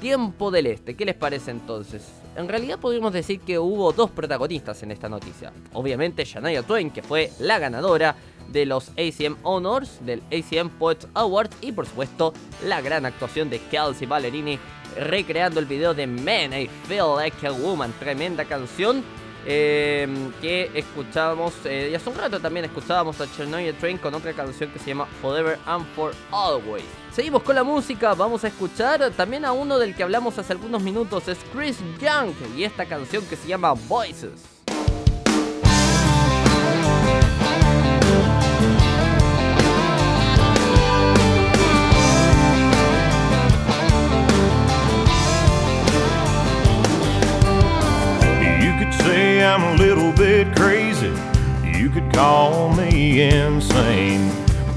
tiempo 0.00 0.50
del 0.50 0.66
este. 0.66 0.94
¿Qué 0.94 1.04
les 1.04 1.16
parece 1.16 1.50
entonces? 1.50 2.23
En 2.36 2.48
realidad 2.48 2.78
podríamos 2.78 3.12
decir 3.12 3.40
que 3.40 3.58
hubo 3.58 3.92
dos 3.92 4.10
protagonistas 4.10 4.82
en 4.82 4.90
esta 4.90 5.08
noticia. 5.08 5.52
Obviamente 5.72 6.24
Shania 6.24 6.62
Twain, 6.62 6.90
que 6.90 7.02
fue 7.02 7.30
la 7.38 7.58
ganadora 7.58 8.16
de 8.48 8.66
los 8.66 8.90
ACM 8.90 9.36
Honors, 9.42 10.04
del 10.04 10.22
ACM 10.32 10.70
Poets 10.70 11.06
Awards 11.14 11.56
y 11.60 11.72
por 11.72 11.86
supuesto 11.86 12.34
la 12.64 12.80
gran 12.80 13.06
actuación 13.06 13.50
de 13.50 13.58
Kelsey 13.58 14.06
Ballerini 14.06 14.58
recreando 14.96 15.60
el 15.60 15.66
video 15.66 15.94
de 15.94 16.06
Man, 16.06 16.52
I 16.52 16.68
Feel 16.86 17.16
Like 17.16 17.46
a 17.46 17.52
Woman, 17.52 17.92
tremenda 17.98 18.44
canción 18.44 19.02
eh, 19.46 20.08
que 20.40 20.70
escuchábamos, 20.74 21.52
eh, 21.64 21.90
y 21.92 21.94
hace 21.94 22.08
un 22.08 22.16
rato 22.16 22.40
también 22.40 22.64
escuchábamos 22.64 23.20
a 23.20 23.30
Chernobyl 23.30 23.74
Train 23.74 23.98
con 23.98 24.14
otra 24.14 24.32
canción 24.32 24.70
que 24.70 24.78
se 24.78 24.86
llama 24.86 25.06
Forever 25.20 25.58
and 25.66 25.84
For 25.94 26.14
Always. 26.30 27.03
Seguimos 27.14 27.44
con 27.44 27.54
la 27.54 27.62
música, 27.62 28.12
vamos 28.14 28.42
a 28.42 28.48
escuchar 28.48 29.12
también 29.12 29.44
a 29.44 29.52
uno 29.52 29.78
del 29.78 29.94
que 29.94 30.02
hablamos 30.02 30.36
hace 30.36 30.52
algunos 30.52 30.82
minutos, 30.82 31.28
es 31.28 31.38
Chris 31.52 31.78
Young, 32.00 32.34
y 32.56 32.64
esta 32.64 32.86
canción 32.86 33.24
que 33.26 33.36
se 33.36 33.46
llama 33.46 33.72
Voices. 33.88 34.32
I'm 49.44 49.62
a 49.62 49.74
little 49.76 50.10
bit 50.12 50.56
crazy. 50.56 51.12
You 51.62 51.90
could 51.90 52.12
call 52.12 52.74
me 52.74 53.20
insane. 53.20 54.23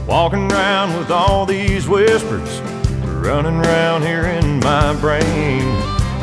Walking 0.08 0.50
around 0.54 0.98
with 0.98 1.12
all 1.12 1.46
these 1.46 1.86
whispers 1.86 2.62
running 3.04 3.58
around 3.58 4.04
here 4.04 4.24
in 4.24 4.62
my 4.62 4.96
brain. 5.02 5.62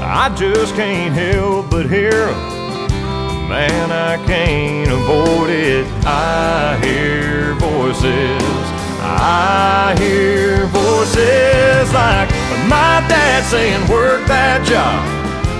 I 0.01 0.35
just 0.35 0.75
can't 0.75 1.13
help 1.13 1.69
but 1.71 1.85
hear 1.85 2.29
'em. 2.29 2.55
Man, 3.47 3.93
I 3.93 4.17
can't 4.25 4.91
avoid 4.91 5.51
it. 5.51 5.87
I 6.07 6.81
hear 6.83 7.53
voices. 7.57 8.43
I 9.03 9.95
hear 9.99 10.65
voices 10.69 11.93
like 11.93 12.31
my 12.67 13.05
dad 13.07 13.45
saying, 13.45 13.87
work 13.89 14.27
that 14.27 14.65
job. 14.65 15.05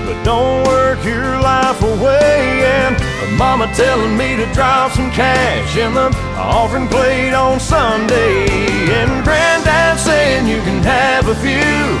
But 0.07 0.23
don't 0.23 0.65
work 0.65 0.97
your 1.05 1.39
life 1.41 1.79
away. 1.83 2.65
And 2.65 2.97
mama 3.37 3.71
telling 3.73 4.17
me 4.17 4.35
to 4.35 4.45
drop 4.53 4.91
some 4.91 5.11
cash 5.11 5.77
in 5.77 5.93
the 5.93 6.11
offering 6.37 6.87
plate 6.87 7.33
on 7.33 7.59
Sunday. 7.59 8.45
And 8.91 9.23
granddad 9.23 9.99
saying 9.99 10.47
you 10.47 10.61
can 10.61 10.81
have 10.83 11.27
a 11.27 11.35
few. 11.35 11.99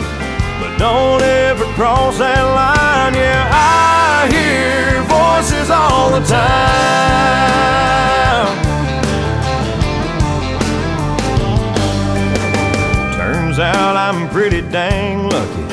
But 0.59 0.77
don't 0.77 1.21
ever 1.21 1.65
cross 1.73 2.17
that 2.19 2.43
line. 2.43 3.13
Yeah, 3.13 3.49
I 3.51 4.27
hear 4.31 5.01
voices 5.03 5.69
all 5.69 6.09
the 6.11 6.21
time. 6.25 7.65
Turns 13.17 13.59
out 13.59 13.95
I'm 13.95 14.29
pretty 14.29 14.61
dang 14.61 15.29
lucky 15.29 15.65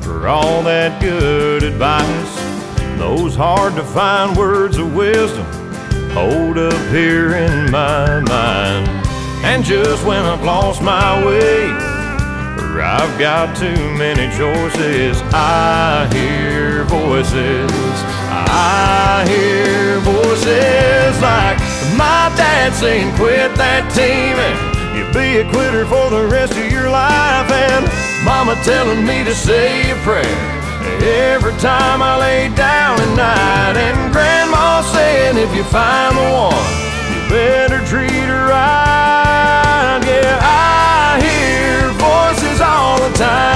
for 0.00 0.28
all 0.28 0.62
that 0.62 1.00
good 1.00 1.62
advice. 1.62 2.19
Those 3.00 3.34
hard 3.34 3.76
to 3.76 3.82
find 3.82 4.36
words 4.36 4.76
of 4.76 4.94
wisdom 4.94 5.46
hold 6.12 6.58
up 6.58 6.92
here 6.92 7.32
in 7.32 7.70
my 7.70 8.20
mind. 8.20 8.86
And 9.42 9.64
just 9.64 10.04
when 10.04 10.22
I've 10.22 10.44
lost 10.44 10.82
my 10.82 11.16
way, 11.24 11.70
or 12.60 12.82
I've 12.82 13.18
got 13.18 13.56
too 13.56 13.80
many 13.96 14.28
choices, 14.36 15.18
I 15.32 16.10
hear 16.12 16.84
voices. 16.84 17.72
I 18.28 19.24
hear 19.26 19.98
voices 20.00 21.22
like 21.22 21.58
my 21.96 22.28
dad 22.36 22.74
saying, 22.74 23.16
quit 23.16 23.54
that 23.56 23.88
team 23.96 24.36
and 24.36 24.94
you'll 24.94 25.14
be 25.14 25.38
a 25.40 25.50
quitter 25.50 25.86
for 25.86 26.10
the 26.10 26.28
rest 26.30 26.52
of 26.52 26.70
your 26.70 26.90
life. 26.90 27.50
And 27.50 27.88
mama 28.26 28.56
telling 28.62 29.06
me 29.06 29.24
to 29.24 29.34
say 29.34 29.90
a 29.90 29.96
prayer 30.04 30.59
every 31.02 31.52
time 31.60 32.02
I 32.02 32.18
lay 32.18 32.48
down 32.54 33.00
at 33.00 33.12
night. 33.16 33.76
And 33.76 34.12
grandma 34.12 34.82
saying, 34.82 35.36
if 35.36 35.54
you 35.54 35.64
find 35.64 36.16
the 36.16 36.26
one, 36.32 36.54
you 37.12 37.20
better 37.28 37.84
treat 37.86 38.10
her 38.10 38.48
right. 38.48 40.00
Yeah, 40.04 40.38
I 40.40 41.20
hear 41.20 41.90
voices 41.98 42.60
all 42.60 42.98
the 42.98 43.12
time. 43.16 43.50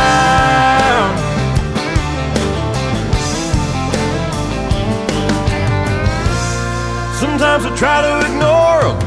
Sometimes 7.18 7.64
I 7.64 7.74
try 7.76 8.02
to 8.02 8.26
ignore 8.26 8.82
them, 8.82 8.98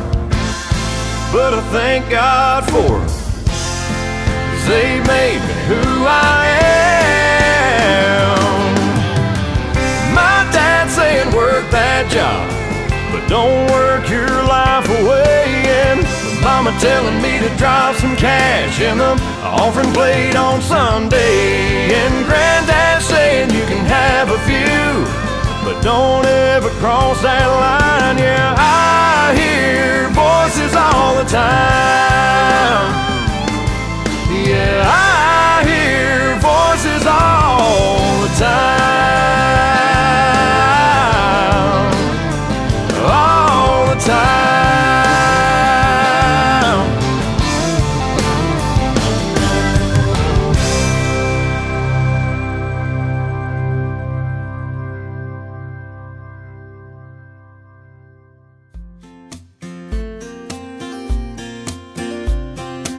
but 1.32 1.54
I 1.54 1.62
thank 1.72 2.10
God 2.10 2.66
for 2.66 3.00
them. 3.00 3.08
Cause 3.48 4.68
they 4.68 5.00
made 5.06 5.40
me 5.40 5.54
who 5.70 6.06
I 6.06 6.48
am. 6.52 6.57
Job, 12.18 12.50
but 13.12 13.24
don't 13.30 13.70
work 13.70 14.10
your 14.10 14.34
life 14.50 14.90
away. 15.02 15.46
And 15.86 16.02
mama 16.42 16.74
telling 16.80 17.22
me 17.22 17.38
to 17.46 17.50
drop 17.58 17.96
some 17.96 18.16
cash 18.16 18.82
in 18.82 18.98
the 18.98 19.14
offering 19.44 19.94
plate 19.94 20.36
on 20.36 20.60
Sunday. 20.62 21.94
And 21.94 22.26
granddad 22.26 23.04
saying 23.04 23.52
you 23.52 23.66
can 23.72 23.86
have 23.86 24.30
a 24.32 24.40
few, 24.50 24.90
but 25.64 25.80
don't 25.84 26.26
ever 26.26 26.72
cross 26.82 27.22
that 27.22 27.48
line. 27.64 28.18
Yeah, 28.18 28.56
I 28.58 29.38
hear 29.38 30.10
voices 30.26 30.74
all 30.74 31.14
the 31.22 31.28
time. 31.30 32.90
Yeah, 34.50 34.82
I 34.90 35.62
hear 35.70 36.34
voices 36.42 37.06
all 37.06 38.22
the 38.26 38.34
time. 38.42 39.47
town. 44.08 44.48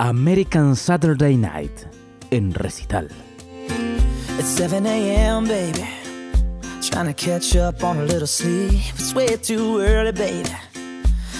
American 0.00 0.76
Saturday 0.76 1.36
Night 1.36 1.86
en 2.30 2.52
recital. 2.52 3.08
It's 4.38 4.48
7 4.48 4.86
a.m., 4.86 5.46
baby. 5.46 5.86
Trying 6.80 7.06
to 7.06 7.14
catch 7.14 7.56
up 7.56 7.82
on 7.84 7.98
a 7.98 8.04
little 8.04 8.26
sleep. 8.26 8.80
It's 8.94 9.14
way 9.14 9.36
too 9.36 9.80
early, 9.80 10.12
baby 10.12 10.67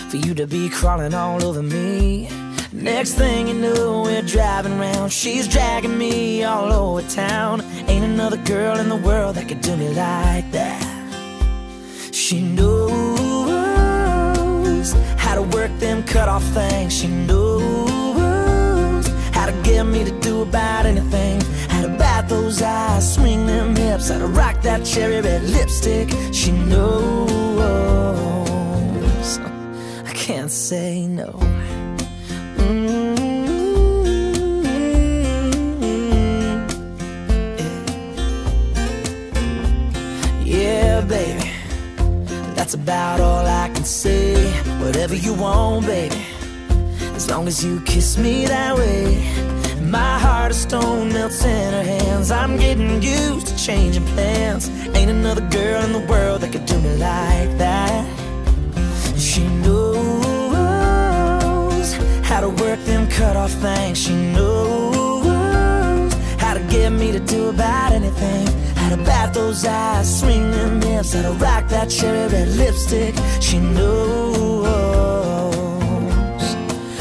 for 0.09 0.16
you 0.16 0.35
to 0.35 0.47
be 0.47 0.71
crawling 0.71 1.12
all 1.12 1.44
over 1.44 1.62
me. 1.62 2.29
Next 2.73 3.12
thing 3.14 3.47
you 3.49 3.55
know, 3.55 4.03
we're 4.03 4.23
driving 4.23 4.81
around. 4.81 5.12
She's 5.12 5.47
dragging 5.47 5.99
me 5.99 6.44
all 6.44 6.73
over 6.73 7.03
town. 7.09 7.61
Ain't 7.88 8.05
another 8.05 8.38
girl 8.38 8.79
in 8.79 8.88
the 8.88 8.97
world 8.97 9.35
that 9.37 9.49
could 9.49 9.61
do 9.61 9.77
me 9.77 9.88
like 9.88 10.51
that. 10.53 10.83
She 12.12 12.40
knows 12.40 13.18
how 15.18 15.35
to 15.35 15.42
work 15.42 15.71
them 15.79 16.03
cut 16.05 16.29
off 16.29 16.44
things. 16.55 16.94
She 16.94 17.09
knows 17.09 19.07
how 19.35 19.44
to 19.47 19.53
get 19.62 19.85
me 19.85 20.05
to 20.05 20.21
do 20.21 20.40
about 20.42 20.87
anything. 20.87 21.42
How 21.68 21.83
to 21.83 21.88
bat 21.88 22.31
those 22.31 22.62
eyes, 22.62 23.14
swing 23.14 23.47
them 23.47 23.77
hips, 23.77 24.09
how 24.09 24.21
to 24.21 24.27
rock 24.27 24.62
that 24.62 24.87
cherry 24.87 25.21
red 25.21 25.42
lipstick. 25.42 26.09
She 26.33 26.53
knows 26.53 28.38
can't 30.29 30.51
say 30.51 31.07
no. 31.07 31.31
Mm, 32.59 33.17
Yeah, 40.45 41.01
baby. 41.01 41.51
That's 42.55 42.75
about 42.75 43.21
all 43.23 43.47
I 43.47 43.71
can 43.73 43.85
say. 43.85 44.35
Whatever 44.85 45.14
you 45.14 45.33
want, 45.33 45.87
baby. 45.87 46.23
As 47.17 47.31
long 47.31 47.49
as 47.49 47.64
you 47.64 47.81
kiss 47.87 48.19
me 48.19 48.45
that 48.45 48.77
way. 48.77 49.17
My 49.81 50.19
heart 50.19 50.51
of 50.51 50.59
stone 50.59 51.11
melts 51.11 51.43
in 51.43 51.73
her 51.73 51.83
hands. 51.83 52.31
I'm 52.31 52.59
getting 52.59 53.01
used 53.01 53.47
to 53.47 53.57
changing 53.57 54.05
plans. 54.09 54.69
Ain't 54.95 55.11
another 55.11 55.47
girl 55.49 55.83
in 55.85 55.93
the 55.93 56.05
world 56.07 56.43
that 56.43 56.53
could 56.53 56.67
do 56.67 56.79
me 56.83 56.97
like 56.99 57.57
that. 57.57 58.17
How 62.38 62.48
to 62.48 62.62
work 62.62 62.79
them 62.85 63.09
cut 63.09 63.37
off 63.37 63.51
things. 63.55 63.98
She 63.98 64.14
knows 64.14 66.12
how 66.38 66.55
to 66.55 66.61
get 66.70 66.92
me 66.92 67.11
to 67.11 67.18
do 67.18 67.48
about 67.48 67.90
anything. 67.90 68.46
How 68.77 68.90
to 68.90 68.96
bat 68.98 69.35
those 69.35 69.64
eyes, 69.64 70.20
swing 70.20 70.48
them 70.53 70.81
hips, 70.81 71.14
how 71.14 71.22
to 71.22 71.33
rock 71.33 71.66
that 71.70 71.90
cherry 71.90 72.29
red 72.29 72.46
lipstick. 72.51 73.16
She 73.40 73.59
knows 73.59 74.64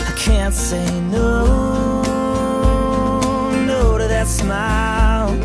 I 0.10 0.12
can't 0.18 0.56
say 0.56 0.90
no, 1.02 2.02
no 3.68 4.00
to 4.00 4.08
that 4.08 4.26
smile, 4.26 5.36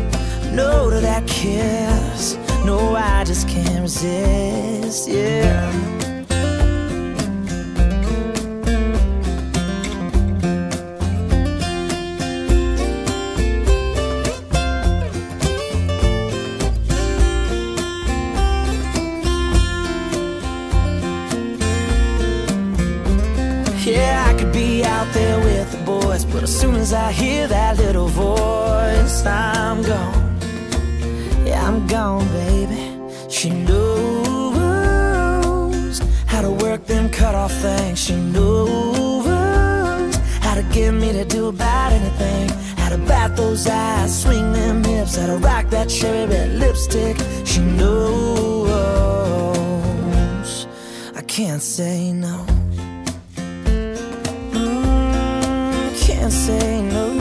no 0.51 0.89
to 0.89 1.01
that 1.01 1.27
kiss. 1.27 2.35
No, 2.65 2.95
I 2.95 3.25
just 3.25 3.47
can't 3.47 3.81
resist. 3.81 5.07
Yeah, 5.07 5.71
soon 26.63 26.75
as 26.75 26.93
I 26.93 27.11
hear 27.11 27.45
that 27.47 27.77
little 27.77 28.07
voice, 28.07 29.25
I'm 29.25 29.81
gone. 29.83 30.39
Yeah, 31.45 31.67
I'm 31.67 31.85
gone, 31.87 32.25
baby. 32.31 32.81
She 33.29 33.49
knows 33.49 33.99
how 36.25 36.41
to 36.41 36.51
work 36.51 36.85
them 36.85 37.09
cut 37.09 37.35
off 37.35 37.51
things. 37.51 37.99
She 37.99 38.15
knows 38.15 39.25
how 40.45 40.55
to 40.55 40.63
get 40.71 40.93
me 40.93 41.11
to 41.11 41.25
do 41.25 41.47
about 41.47 41.91
anything. 41.91 42.47
How 42.77 42.89
to 42.95 42.97
bat 43.09 43.35
those 43.35 43.67
eyes, 43.67 44.21
swing 44.23 44.53
them 44.53 44.85
hips, 44.85 45.17
how 45.17 45.27
to 45.27 45.37
rock 45.49 45.69
that 45.71 45.89
cherry 45.89 46.25
red 46.27 46.49
lipstick. 46.61 47.17
She 47.45 47.59
knows 47.59 48.69
I 51.13 51.21
can't 51.27 51.61
say 51.61 52.13
no. 52.13 52.52
Say 56.33 56.81
no. 56.81 57.12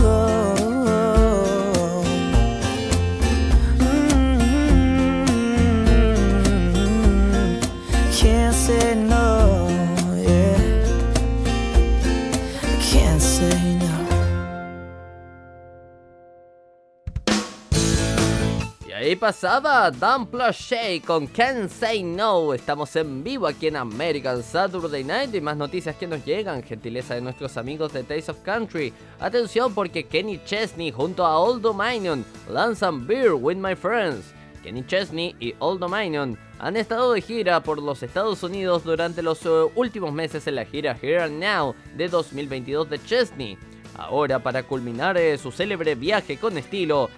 Pasaba 19.22 19.88
Dan 19.92 20.26
Shay 20.50 20.98
con 20.98 21.28
Can't 21.28 21.70
Say 21.70 22.02
No. 22.02 22.52
Estamos 22.52 22.96
en 22.96 23.22
vivo 23.22 23.46
aquí 23.46 23.68
en 23.68 23.76
American 23.76 24.42
Saturday 24.42 25.04
Night 25.04 25.32
y 25.32 25.40
más 25.40 25.56
noticias 25.56 25.94
que 25.94 26.08
nos 26.08 26.24
llegan. 26.24 26.60
Gentileza 26.64 27.14
de 27.14 27.20
nuestros 27.20 27.56
amigos 27.56 27.92
de 27.92 28.02
Taste 28.02 28.32
of 28.32 28.40
Country. 28.40 28.92
Atención 29.20 29.72
porque 29.74 30.02
Kenny 30.08 30.40
Chesney 30.44 30.90
junto 30.90 31.24
a 31.24 31.38
Old 31.38 31.62
Dominion 31.62 32.24
lanzan 32.50 33.06
Beer 33.06 33.34
with 33.34 33.54
My 33.54 33.76
Friends. 33.76 34.34
Kenny 34.64 34.84
Chesney 34.84 35.36
y 35.38 35.54
Old 35.60 35.78
Dominion 35.78 36.36
han 36.58 36.76
estado 36.76 37.12
de 37.12 37.20
gira 37.20 37.62
por 37.62 37.80
los 37.80 38.02
Estados 38.02 38.42
Unidos 38.42 38.82
durante 38.82 39.22
los 39.22 39.46
eh, 39.46 39.50
últimos 39.76 40.12
meses 40.12 40.48
en 40.48 40.56
la 40.56 40.64
gira 40.64 40.98
Here 41.00 41.22
and 41.22 41.40
Now 41.40 41.76
de 41.94 42.08
2022 42.08 42.90
de 42.90 42.98
Chesney. 43.04 43.56
Ahora, 43.94 44.38
para 44.38 44.62
culminar 44.62 45.16
eh, 45.16 45.36
su 45.38 45.52
célebre 45.52 45.94
viaje 45.94 46.38
con 46.38 46.56
estilo, 46.56 47.10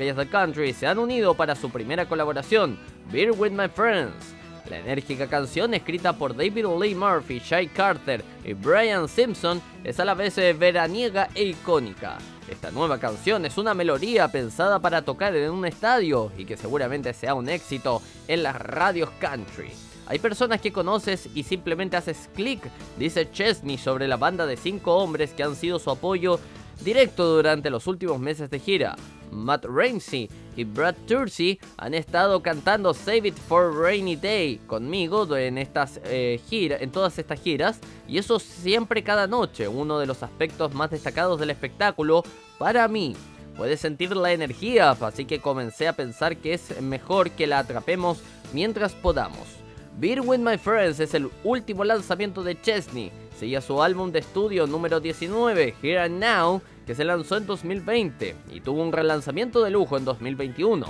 estrellas 0.00 0.16
del 0.16 0.30
country 0.30 0.72
se 0.72 0.86
han 0.86 0.98
unido 0.98 1.34
para 1.34 1.54
su 1.54 1.68
primera 1.68 2.08
colaboración, 2.08 2.78
Beer 3.12 3.32
with 3.32 3.50
My 3.50 3.68
Friends. 3.68 4.34
La 4.70 4.78
enérgica 4.78 5.26
canción, 5.26 5.74
escrita 5.74 6.14
por 6.14 6.34
David 6.34 6.64
Lee 6.80 6.94
Murphy, 6.94 7.38
Shy 7.38 7.66
Carter 7.66 8.24
y 8.42 8.54
Brian 8.54 9.10
Simpson, 9.10 9.60
es 9.84 10.00
a 10.00 10.06
la 10.06 10.14
vez 10.14 10.38
eh, 10.38 10.54
veraniega 10.54 11.28
e 11.34 11.44
icónica. 11.44 12.16
Esta 12.48 12.70
nueva 12.70 12.98
canción 12.98 13.44
es 13.44 13.58
una 13.58 13.74
melodía 13.74 14.28
pensada 14.28 14.78
para 14.78 15.02
tocar 15.02 15.36
en 15.36 15.50
un 15.50 15.66
estadio 15.66 16.32
y 16.38 16.46
que 16.46 16.56
seguramente 16.56 17.12
sea 17.12 17.34
un 17.34 17.50
éxito 17.50 18.00
en 18.26 18.42
las 18.42 18.56
radios 18.56 19.10
country. 19.20 19.70
Hay 20.06 20.18
personas 20.18 20.62
que 20.62 20.72
conoces 20.72 21.28
y 21.34 21.42
simplemente 21.42 21.98
haces 21.98 22.30
clic, 22.34 22.62
dice 22.96 23.30
Chesney 23.30 23.76
sobre 23.76 24.08
la 24.08 24.16
banda 24.16 24.46
de 24.46 24.56
cinco 24.56 24.96
hombres 24.96 25.34
que 25.34 25.42
han 25.42 25.56
sido 25.56 25.78
su 25.78 25.90
apoyo 25.90 26.40
directo 26.84 27.36
durante 27.36 27.70
los 27.70 27.86
últimos 27.86 28.18
meses 28.18 28.50
de 28.50 28.58
gira. 28.58 28.96
Matt 29.30 29.64
Ramsey 29.64 30.28
y 30.56 30.64
Brad 30.64 30.96
Tursey 31.06 31.60
han 31.76 31.94
estado 31.94 32.42
cantando 32.42 32.92
Save 32.92 33.28
It 33.28 33.36
for 33.36 33.74
Rainy 33.74 34.16
Day 34.16 34.58
conmigo 34.66 35.36
en 35.36 35.58
estas 35.58 36.00
eh, 36.04 36.40
en 36.50 36.90
todas 36.90 37.18
estas 37.18 37.40
giras, 37.40 37.78
y 38.08 38.18
eso 38.18 38.38
siempre 38.38 39.04
cada 39.04 39.26
noche, 39.26 39.68
uno 39.68 39.98
de 39.98 40.06
los 40.06 40.22
aspectos 40.22 40.74
más 40.74 40.90
destacados 40.90 41.38
del 41.38 41.50
espectáculo 41.50 42.24
para 42.58 42.88
mí. 42.88 43.14
Puedes 43.56 43.80
sentir 43.80 44.16
la 44.16 44.32
energía, 44.32 44.90
así 44.90 45.26
que 45.26 45.40
comencé 45.40 45.86
a 45.86 45.92
pensar 45.92 46.36
que 46.36 46.54
es 46.54 46.80
mejor 46.80 47.30
que 47.30 47.46
la 47.46 47.58
atrapemos 47.58 48.20
mientras 48.52 48.92
podamos. 48.94 49.60
Beer 49.98 50.20
With 50.20 50.38
My 50.38 50.56
Friends 50.56 50.98
es 51.00 51.14
el 51.14 51.30
último 51.44 51.84
lanzamiento 51.84 52.42
de 52.42 52.60
Chesney. 52.60 53.12
Seguía 53.40 53.62
su 53.62 53.82
álbum 53.82 54.12
de 54.12 54.18
estudio 54.18 54.66
número 54.66 55.00
19, 55.00 55.74
Here 55.82 56.00
and 56.00 56.22
Now, 56.22 56.60
que 56.86 56.94
se 56.94 57.04
lanzó 57.04 57.38
en 57.38 57.46
2020 57.46 58.36
y 58.52 58.60
tuvo 58.60 58.82
un 58.82 58.92
relanzamiento 58.92 59.64
de 59.64 59.70
lujo 59.70 59.96
en 59.96 60.04
2021. 60.04 60.86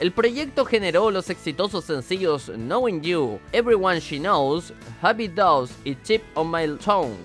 El 0.00 0.12
proyecto 0.12 0.66
generó 0.66 1.10
los 1.10 1.30
exitosos 1.30 1.86
sencillos 1.86 2.52
Knowing 2.56 3.00
You, 3.00 3.40
Everyone 3.52 4.00
She 4.00 4.18
Knows, 4.18 4.74
Happy 5.00 5.28
Dogs 5.28 5.74
y 5.82 5.96
Chip 6.02 6.22
on 6.34 6.50
My 6.50 6.66
Tongue. 6.76 7.16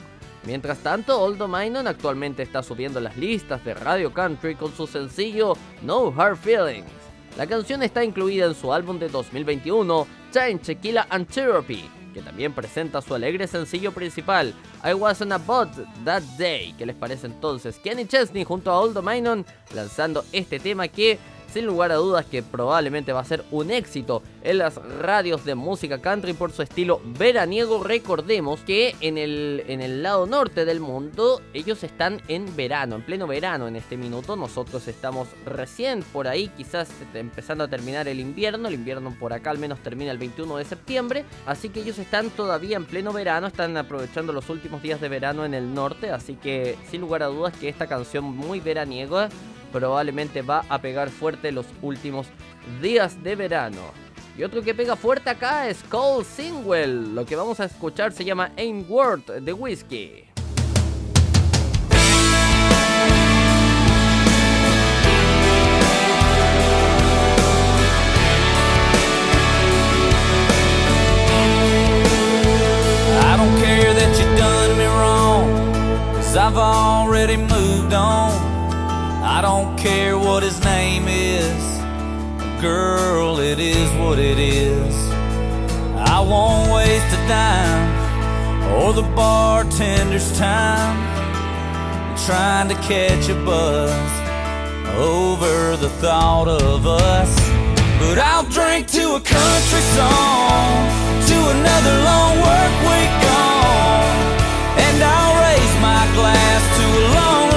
Mientras 0.45 0.77
tanto, 0.77 1.19
Old 1.19 1.37
Dominion 1.37 1.85
actualmente 1.85 2.43
está 2.43 2.63
subiendo 2.63 3.01
las 3.01 3.17
listas 3.17 3.61
de 3.65 3.73
Radio 3.73 4.13
Country 4.13 4.55
con 4.55 4.73
su 4.73 4.87
sencillo 4.87 5.57
No 5.81 6.13
Hard 6.17 6.37
Feelings. 6.37 6.87
La 7.37 7.45
canción 7.45 7.83
está 7.83 8.01
incluida 8.01 8.45
en 8.45 8.55
su 8.55 8.71
álbum 8.71 8.97
de 8.97 9.09
2021, 9.09 10.07
Time, 10.31 10.59
Tequila 10.59 11.05
and 11.09 11.27
Therapy, 11.27 11.83
que 12.13 12.21
también 12.21 12.53
presenta 12.53 13.01
su 13.01 13.13
alegre 13.15 13.47
sencillo 13.47 13.91
principal, 13.91 14.53
I 14.83 14.93
Wasn't 14.93 15.31
About 15.31 15.69
That 16.05 16.23
Day. 16.37 16.73
¿Qué 16.77 16.85
les 16.85 16.95
parece 16.95 17.27
entonces? 17.27 17.77
Kenny 17.77 18.05
Chesney 18.05 18.43
junto 18.43 18.71
a 18.71 18.79
Old 18.79 18.93
Dominion 18.93 19.45
lanzando 19.73 20.23
este 20.31 20.59
tema 20.59 20.87
que 20.87 21.19
sin 21.51 21.65
lugar 21.65 21.91
a 21.91 21.95
dudas 21.95 22.25
que 22.25 22.43
probablemente 22.43 23.13
va 23.13 23.21
a 23.21 23.25
ser 23.25 23.43
un 23.51 23.71
éxito 23.71 24.21
en 24.43 24.59
las 24.59 24.75
radios 24.75 25.45
de 25.45 25.55
música 25.55 25.99
country 25.99 26.33
por 26.33 26.51
su 26.51 26.61
estilo 26.61 27.01
veraniego. 27.03 27.83
Recordemos 27.83 28.59
que 28.61 28.95
en 29.01 29.17
el, 29.17 29.63
en 29.67 29.81
el 29.81 30.03
lado 30.03 30.25
norte 30.25 30.65
del 30.65 30.79
mundo 30.79 31.41
ellos 31.53 31.83
están 31.83 32.21
en 32.27 32.55
verano, 32.55 32.95
en 32.95 33.01
pleno 33.03 33.27
verano 33.27 33.67
en 33.67 33.75
este 33.75 33.97
minuto. 33.97 34.35
Nosotros 34.35 34.87
estamos 34.87 35.27
recién 35.45 36.03
por 36.03 36.27
ahí, 36.27 36.49
quizás 36.49 36.89
empezando 37.13 37.63
a 37.63 37.67
terminar 37.67 38.07
el 38.07 38.19
invierno. 38.19 38.67
El 38.67 38.75
invierno 38.75 39.15
por 39.19 39.33
acá 39.33 39.51
al 39.51 39.59
menos 39.59 39.79
termina 39.79 40.11
el 40.11 40.17
21 40.17 40.57
de 40.57 40.65
septiembre. 40.65 41.25
Así 41.45 41.69
que 41.69 41.81
ellos 41.81 41.99
están 41.99 42.29
todavía 42.29 42.77
en 42.77 42.85
pleno 42.85 43.11
verano, 43.11 43.47
están 43.47 43.75
aprovechando 43.77 44.33
los 44.33 44.49
últimos 44.49 44.81
días 44.81 45.01
de 45.01 45.09
verano 45.09 45.45
en 45.45 45.53
el 45.53 45.73
norte. 45.73 46.11
Así 46.11 46.35
que 46.35 46.77
sin 46.89 47.01
lugar 47.01 47.23
a 47.23 47.27
dudas 47.27 47.53
que 47.57 47.69
esta 47.69 47.87
canción 47.87 48.23
muy 48.23 48.59
veraniega 48.59 49.29
probablemente 49.71 50.41
va 50.41 50.65
a 50.69 50.79
pegar 50.79 51.09
fuerte 51.09 51.51
los 51.51 51.65
últimos 51.81 52.27
días 52.81 53.21
de 53.23 53.35
verano. 53.35 53.81
Y 54.37 54.43
otro 54.43 54.61
que 54.61 54.73
pega 54.73 54.95
fuerte 54.95 55.29
acá 55.29 55.67
es 55.67 55.83
Cole 55.83 56.23
Singwell. 56.23 57.13
Lo 57.13 57.25
que 57.25 57.35
vamos 57.35 57.59
a 57.59 57.65
escuchar 57.65 58.13
se 58.13 58.23
llama 58.23 58.51
Aim 58.57 58.85
Word 58.89 59.41
de 59.41 59.51
Whiskey. 59.51 60.25
I 73.21 73.35
don't 73.35 73.61
care 73.61 73.93
that 73.93 74.17
you 74.17 74.25
done 74.37 74.77
me 74.77 74.85
wrong, 74.85 75.49
I've 76.37 76.57
already 76.57 77.35
moved 77.35 77.93
on. 77.93 78.48
I 79.39 79.41
don't 79.41 79.77
care 79.77 80.19
what 80.19 80.43
his 80.43 80.61
name 80.65 81.05
is, 81.07 81.63
girl, 82.59 83.39
it 83.39 83.57
is 83.57 83.89
what 83.93 84.19
it 84.19 84.37
is. 84.37 84.93
I 85.95 86.19
won't 86.19 86.69
waste 86.73 87.07
a 87.15 87.21
dime 87.29 87.87
or 88.73 88.91
the 88.91 89.07
bartender's 89.15 90.37
time 90.37 90.97
trying 92.25 92.67
to 92.67 92.75
catch 92.83 93.29
a 93.29 93.35
buzz 93.45 94.11
over 94.99 95.77
the 95.77 95.89
thought 96.01 96.49
of 96.49 96.85
us. 96.85 97.33
But 97.97 98.19
I'll 98.19 98.43
drink 98.43 98.87
to 98.87 99.15
a 99.15 99.21
country 99.21 99.83
song, 99.95 100.83
to 101.31 101.37
another 101.55 101.95
long 102.03 102.35
work 102.43 102.75
week 102.91 103.13
gone. 103.23 104.19
And 104.83 104.97
I'll 105.01 105.35
raise 105.47 105.75
my 105.79 106.03
glass 106.13 106.61
to 106.75 106.85
a 106.91 107.05
long 107.15 107.48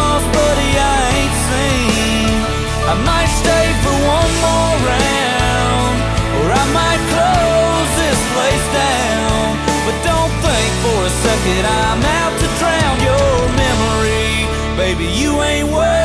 I 2.82 2.94
might 3.06 3.30
stay 3.30 3.66
for 3.82 3.94
one 4.16 4.32
more 4.42 4.74
round, 4.90 5.96
or 6.38 6.46
I 6.50 6.64
might 6.74 7.02
close 7.14 7.90
this 8.02 8.20
place 8.34 8.66
down. 8.74 9.56
But 9.86 9.96
don't 10.02 10.34
think 10.42 10.70
for 10.82 10.98
a 11.06 11.12
second 11.26 11.62
I'm 11.62 12.02
out 12.02 12.34
to 12.42 12.46
drown 12.58 12.96
your 13.08 13.34
memory. 13.64 14.46
Baby, 14.76 15.06
you 15.06 15.40
ain't 15.42 15.70
worth 15.70 16.01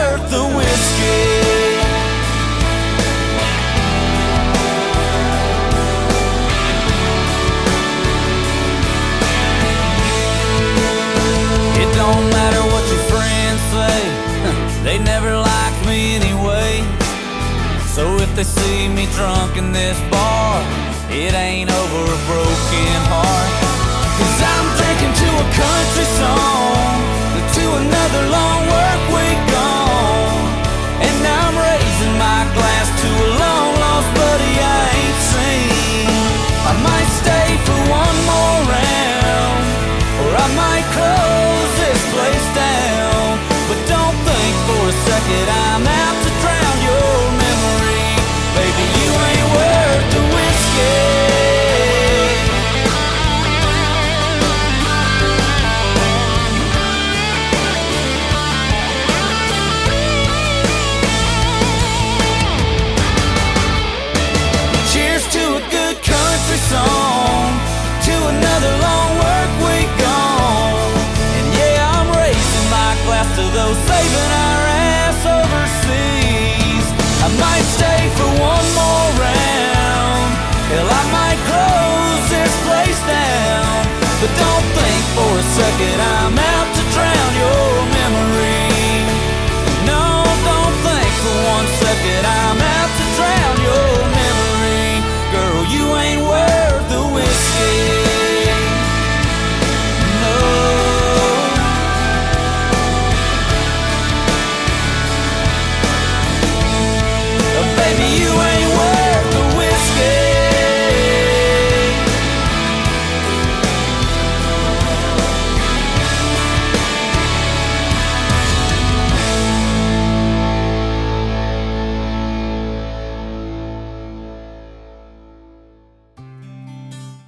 So 17.97 18.05
if 18.17 18.29
they 18.35 18.43
see 18.43 18.87
me 18.87 19.07
drunk 19.17 19.57
in 19.57 19.71
this 19.71 19.97
bar, 20.13 20.61
it 21.09 21.33
ain't 21.33 21.71
over 21.71 22.01
a 22.05 22.19
broken 22.29 22.99
heart. 23.09 23.51
Cause 24.21 24.37
I'm 24.37 24.67
drinking 24.77 25.13
to 25.17 25.29
a 25.41 25.47
country 25.57 26.07
song, 26.21 26.93
to 27.57 27.65
another 27.81 28.23
long 28.29 28.61
work 28.69 29.01
week 29.17 29.41
gone. 29.49 30.45
And 31.09 31.17
I'm 31.25 31.53
raising 31.57 32.15
my 32.21 32.45
glass 32.53 32.87
to 33.01 33.09
a 33.09 33.29
long 33.41 33.69
lost 33.81 34.09
buddy 34.13 34.53
I 34.61 34.81
ain't 35.01 35.21
seen. 35.33 36.05
I 36.69 36.73
might 36.85 37.09
stay 37.17 37.49
for 37.65 37.79
one 37.97 38.17
more 38.29 38.57
round, 38.77 39.63
or 40.21 40.29
I 40.37 40.47
might 40.53 40.85
close 40.93 41.56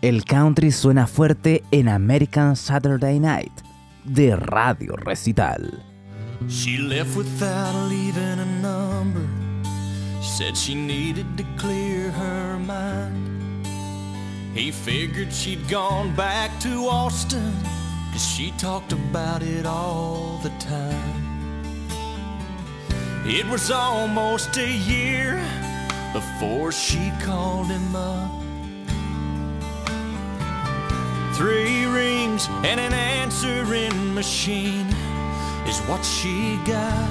El 0.09 0.25
country 0.25 0.71
suena 0.71 1.05
fuerte 1.05 1.63
en 1.69 1.87
American 1.87 2.55
Saturday 2.55 3.19
Night 3.19 3.51
de 4.05 4.35
Radio 4.35 4.95
Recital. 4.95 5.83
She 6.47 6.79
left 6.79 7.15
without 7.15 7.75
leaving 7.87 8.39
a 8.39 8.59
number. 8.59 9.21
Said 10.19 10.57
she 10.57 10.73
needed 10.73 11.27
to 11.37 11.43
clear 11.57 12.09
her 12.09 12.57
mind. 12.57 13.67
He 14.55 14.71
figured 14.71 15.31
she'd 15.31 15.69
gone 15.69 16.15
back 16.15 16.59
to 16.61 16.87
Austin, 16.89 17.53
cause 18.11 18.25
she 18.25 18.51
talked 18.57 18.91
about 18.91 19.43
it 19.43 19.67
all 19.67 20.39
the 20.41 20.49
time. 20.57 21.23
It 23.27 23.45
was 23.47 23.69
almost 23.69 24.57
a 24.57 24.71
year 24.71 25.39
before 26.13 26.71
she 26.71 27.11
called 27.23 27.67
him 27.67 27.95
up. 27.95 28.48
Three 31.39 31.85
rings 31.85 32.49
and 32.65 32.81
an 32.81 32.91
answering 32.91 34.13
machine 34.13 34.87
is 35.65 35.79
what 35.87 36.03
she 36.03 36.59
got. 36.65 37.09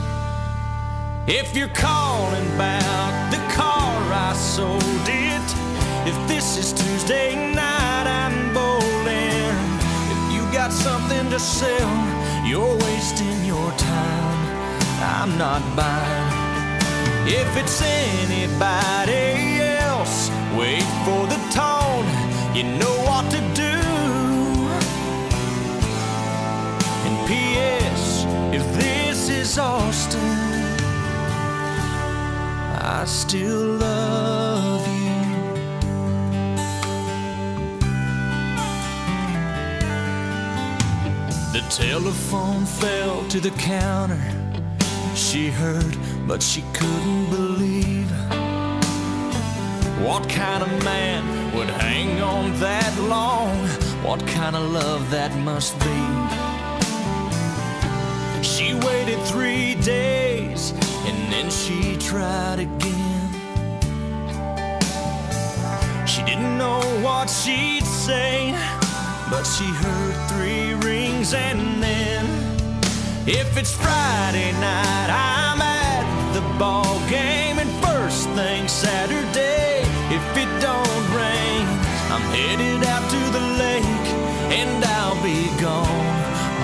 If 1.26 1.56
you're 1.56 1.72
calling 1.72 2.46
about 2.54 3.30
the 3.30 3.38
car 3.56 3.96
I 4.12 4.34
sold 4.34 4.82
it, 5.08 5.48
if 6.06 6.28
this 6.28 6.58
is 6.58 6.74
Tuesday 6.74 7.54
night 7.54 8.06
I'm 8.06 8.52
bowling, 8.52 9.56
if 10.12 10.20
you 10.34 10.42
got 10.52 10.72
something 10.72 11.30
to 11.30 11.38
sell, 11.38 12.46
you're 12.46 12.76
wasting 12.84 13.46
your 13.46 13.72
time. 13.78 14.46
I'm 15.00 15.38
not 15.38 15.62
buying. 15.74 17.26
If 17.26 17.56
it's 17.56 17.80
anybody 17.80 19.62
else, 19.88 20.28
wait 20.54 20.84
for 21.06 21.26
the 21.32 21.40
tone. 21.48 22.04
You 22.54 22.64
know 22.76 22.96
what 23.08 23.30
to 23.30 23.40
do. 23.54 23.77
exhausted, 29.48 30.20
I 32.82 33.04
still 33.06 33.78
love 33.78 34.86
you. 34.86 35.22
The 41.54 41.64
telephone 41.70 42.66
fell 42.66 43.26
to 43.28 43.40
the 43.40 43.50
counter. 43.52 44.20
She 45.14 45.48
heard, 45.48 45.96
but 46.26 46.42
she 46.42 46.62
couldn't 46.74 47.30
believe. 47.30 48.10
What 50.04 50.28
kind 50.28 50.62
of 50.62 50.84
man 50.84 51.54
would 51.56 51.70
hang 51.70 52.20
on 52.20 52.52
that 52.60 52.94
long? 53.00 53.56
What 54.04 54.20
kind 54.26 54.54
of 54.56 54.70
love 54.72 55.10
that 55.10 55.34
must 55.38 55.78
be? 55.80 56.17
Waited 58.88 59.20
three 59.26 59.74
days 59.74 60.72
and 61.08 61.32
then 61.32 61.50
she 61.50 61.96
tried 61.98 62.58
again. 62.58 63.28
She 66.06 66.22
didn't 66.22 66.56
know 66.56 66.80
what 67.02 67.28
she'd 67.28 67.84
say, 67.84 68.52
but 69.30 69.44
she 69.44 69.66
heard 69.84 70.16
three 70.30 70.72
rings 70.88 71.34
and 71.34 71.82
then. 71.82 72.24
If 73.26 73.58
it's 73.58 73.74
Friday 73.74 74.52
night, 74.52 75.10
I'm 75.10 75.60
at 75.60 76.32
the 76.32 76.40
ball 76.58 76.98
game, 77.10 77.58
and 77.58 77.70
first 77.84 78.26
thing 78.30 78.68
Saturday, 78.68 79.82
if 80.16 80.26
it 80.42 80.50
don't 80.62 81.04
rain, 81.12 81.66
I'm 82.12 82.26
headed 82.32 82.82
out 82.88 83.04
to 83.10 83.20
the 83.36 83.44
lake, 83.64 84.06
and 84.60 84.82
I'll 84.82 85.22
be 85.22 85.40
gone 85.60 86.06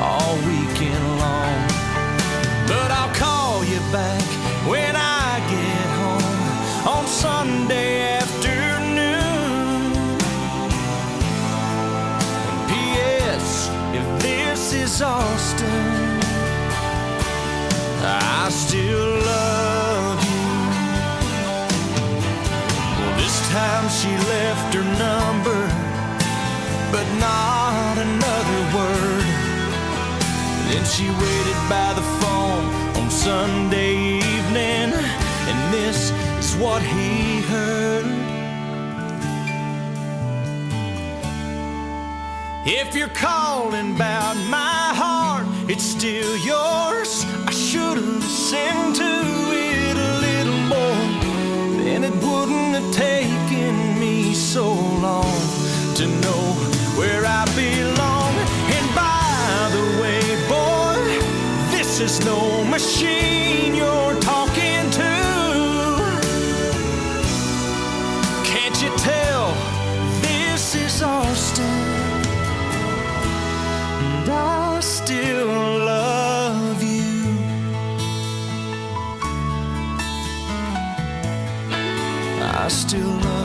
all 0.00 0.36
weekend 0.48 1.18
long. 1.18 1.73
But 2.74 2.90
I'll 2.90 3.14
call 3.14 3.64
you 3.64 3.80
back 3.92 4.26
when 4.66 4.94
I 4.96 5.40
get 5.54 5.86
home 6.00 6.96
on 6.96 7.06
Sunday 7.06 7.90
afternoon. 8.20 9.92
And 12.50 12.60
P.S. 12.70 13.70
If 13.98 14.06
this 14.22 14.72
is 14.72 15.02
Austin, 15.02 16.20
I 18.02 18.48
still 18.50 19.10
love 19.32 20.18
you. 20.30 20.46
Well, 22.98 23.14
this 23.22 23.36
time 23.50 23.86
she 23.98 24.10
left 24.34 24.74
her 24.74 24.86
number, 25.06 25.62
but 26.94 27.06
not 27.28 27.94
another 28.08 28.60
word. 28.76 29.26
Then 30.68 30.84
she 30.84 31.06
waited 31.22 31.60
by 31.68 31.92
the 31.94 32.13
Sunday 33.24 34.18
evening, 34.18 34.92
and 34.92 35.72
this 35.72 36.12
is 36.38 36.54
what 36.56 36.82
he 36.82 37.40
heard. 37.40 38.04
If 42.66 42.94
you're 42.94 43.08
calling 43.08 43.94
about 43.96 44.36
my 44.50 44.92
heart, 44.94 45.46
it's 45.70 45.84
still 45.84 46.36
yours. 46.36 47.24
I 47.46 47.50
should 47.50 47.96
have 47.96 48.14
listened 48.20 48.96
to 48.96 49.12
it 49.54 49.96
a 49.96 50.12
little 50.26 50.60
more. 50.74 51.82
Then 51.82 52.04
it 52.04 52.12
wouldn't 52.22 52.74
have 52.74 52.92
taken 52.92 53.98
me 53.98 54.34
so 54.34 54.66
long 55.00 55.40
to 55.94 56.06
know 56.20 56.42
where 56.98 57.24
I 57.24 57.46
belong. 57.56 57.93
This 61.96 62.18
is 62.18 62.26
no 62.26 62.64
machine 62.64 63.72
you're 63.72 64.18
talking 64.20 64.90
to. 64.90 65.12
Can't 68.42 68.82
you 68.82 68.90
tell 68.96 69.54
this 70.20 70.74
is 70.74 71.02
Austin? 71.02 71.64
And 74.02 74.28
I 74.28 74.80
still 74.80 75.46
love 75.46 76.82
you. 76.82 77.38
I 82.42 82.66
still 82.68 83.06
love 83.06 83.38
you. 83.38 83.43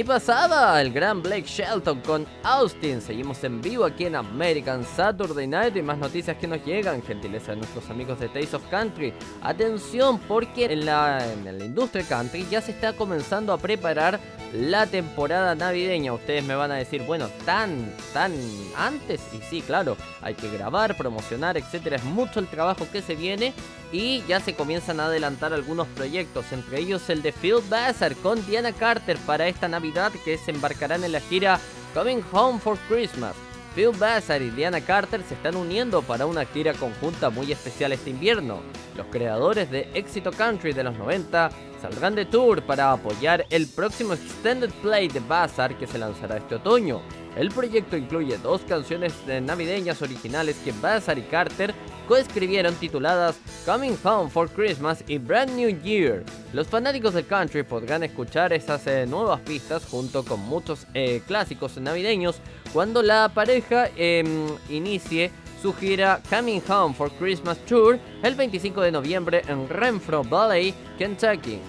Ahí 0.00 0.04
pasaba 0.04 0.80
el 0.80 0.94
gran 0.94 1.20
Blake 1.20 1.44
Shelton 1.46 2.00
con 2.00 2.26
Austin. 2.42 3.02
Seguimos 3.02 3.44
en 3.44 3.60
vivo 3.60 3.84
aquí 3.84 4.06
en 4.06 4.16
American 4.16 4.82
Saturday 4.82 5.46
Night 5.46 5.76
y 5.76 5.82
más 5.82 5.98
noticias 5.98 6.38
que 6.38 6.46
nos 6.46 6.64
llegan, 6.64 7.02
gentileza 7.02 7.52
de 7.52 7.58
nuestros 7.58 7.90
amigos 7.90 8.18
de 8.18 8.28
Taste 8.28 8.56
of 8.56 8.62
Country. 8.70 9.12
Atención, 9.42 10.18
porque 10.20 10.72
en 10.72 10.86
la, 10.86 11.30
en 11.30 11.58
la 11.58 11.64
industria 11.66 12.02
country 12.08 12.46
ya 12.50 12.62
se 12.62 12.70
está 12.70 12.94
comenzando 12.94 13.52
a 13.52 13.58
preparar 13.58 14.18
la 14.54 14.86
temporada 14.86 15.54
navideña. 15.54 16.14
Ustedes 16.14 16.44
me 16.44 16.54
van 16.54 16.72
a 16.72 16.76
decir, 16.76 17.02
bueno, 17.02 17.28
tan, 17.44 17.94
tan 18.14 18.32
antes. 18.78 19.20
Y 19.34 19.42
sí, 19.50 19.60
claro, 19.60 19.98
hay 20.22 20.32
que 20.32 20.50
grabar, 20.50 20.96
promocionar, 20.96 21.58
etcétera. 21.58 21.96
Es 21.96 22.04
mucho 22.04 22.40
el 22.40 22.46
trabajo 22.46 22.86
que 22.90 23.02
se 23.02 23.16
viene 23.16 23.52
y 23.92 24.22
ya 24.26 24.40
se 24.40 24.54
comienzan 24.54 25.00
a 25.00 25.06
adelantar 25.06 25.52
algunos 25.52 25.86
proyectos, 25.88 26.52
entre 26.52 26.80
ellos 26.80 27.08
el 27.10 27.22
de 27.22 27.32
Phil 27.32 27.56
Bassar 27.68 28.14
con 28.16 28.44
Diana 28.46 28.72
Carter 28.72 29.18
para 29.26 29.48
esta 29.48 29.68
Navidad 29.68 30.12
que 30.24 30.38
se 30.38 30.52
embarcarán 30.52 31.04
en 31.04 31.12
la 31.12 31.20
gira 31.20 31.60
Coming 31.94 32.22
Home 32.32 32.60
for 32.60 32.78
Christmas. 32.88 33.34
Phil 33.74 33.90
Bassar 33.96 34.42
y 34.42 34.50
Diana 34.50 34.80
Carter 34.80 35.22
se 35.22 35.34
están 35.34 35.56
uniendo 35.56 36.02
para 36.02 36.26
una 36.26 36.44
gira 36.44 36.72
conjunta 36.74 37.30
muy 37.30 37.52
especial 37.52 37.92
este 37.92 38.10
invierno. 38.10 38.60
Los 38.96 39.06
creadores 39.06 39.70
de 39.70 39.88
Éxito 39.94 40.32
Country 40.32 40.72
de 40.72 40.84
los 40.84 40.96
90 40.98 41.50
saldrán 41.80 42.14
de 42.14 42.26
tour 42.26 42.62
para 42.62 42.92
apoyar 42.92 43.46
el 43.50 43.66
próximo 43.68 44.14
Extended 44.14 44.70
Play 44.82 45.08
de 45.08 45.20
Bassar 45.20 45.78
que 45.78 45.86
se 45.86 45.98
lanzará 45.98 46.38
este 46.38 46.56
otoño. 46.56 47.00
El 47.36 47.50
proyecto 47.50 47.96
incluye 47.96 48.36
dos 48.38 48.62
canciones 48.62 49.14
navideñas 49.42 50.02
originales 50.02 50.56
que 50.64 50.72
Bassar 50.72 51.18
y 51.18 51.22
Carter 51.22 51.72
coescribieron 52.08 52.74
tituladas 52.74 53.38
Coming 53.64 53.96
Home 54.02 54.28
for 54.30 54.50
Christmas 54.50 55.04
y 55.06 55.18
Brand 55.18 55.52
New 55.52 55.80
Year. 55.80 56.24
Los 56.52 56.66
fanáticos 56.66 57.14
del 57.14 57.24
country 57.24 57.62
podrán 57.62 58.02
escuchar 58.02 58.52
esas 58.52 58.84
eh, 58.88 59.06
nuevas 59.06 59.40
pistas 59.42 59.86
junto 59.86 60.24
con 60.24 60.40
muchos 60.40 60.88
eh, 60.92 61.22
clásicos 61.24 61.76
navideños 61.76 62.40
cuando 62.72 63.02
la 63.02 63.28
pareja 63.28 63.88
em, 63.96 64.48
inicie 64.68 65.30
su 65.60 65.74
gira 65.74 66.20
Coming 66.30 66.62
Home 66.68 66.94
for 66.94 67.10
Christmas 67.12 67.58
Tour 67.66 67.98
el 68.22 68.34
25 68.34 68.80
de 68.80 68.92
noviembre 68.92 69.42
en 69.48 69.68
Renfro 69.68 70.22
Valley, 70.24 70.74
Kentucky. 70.98 71.60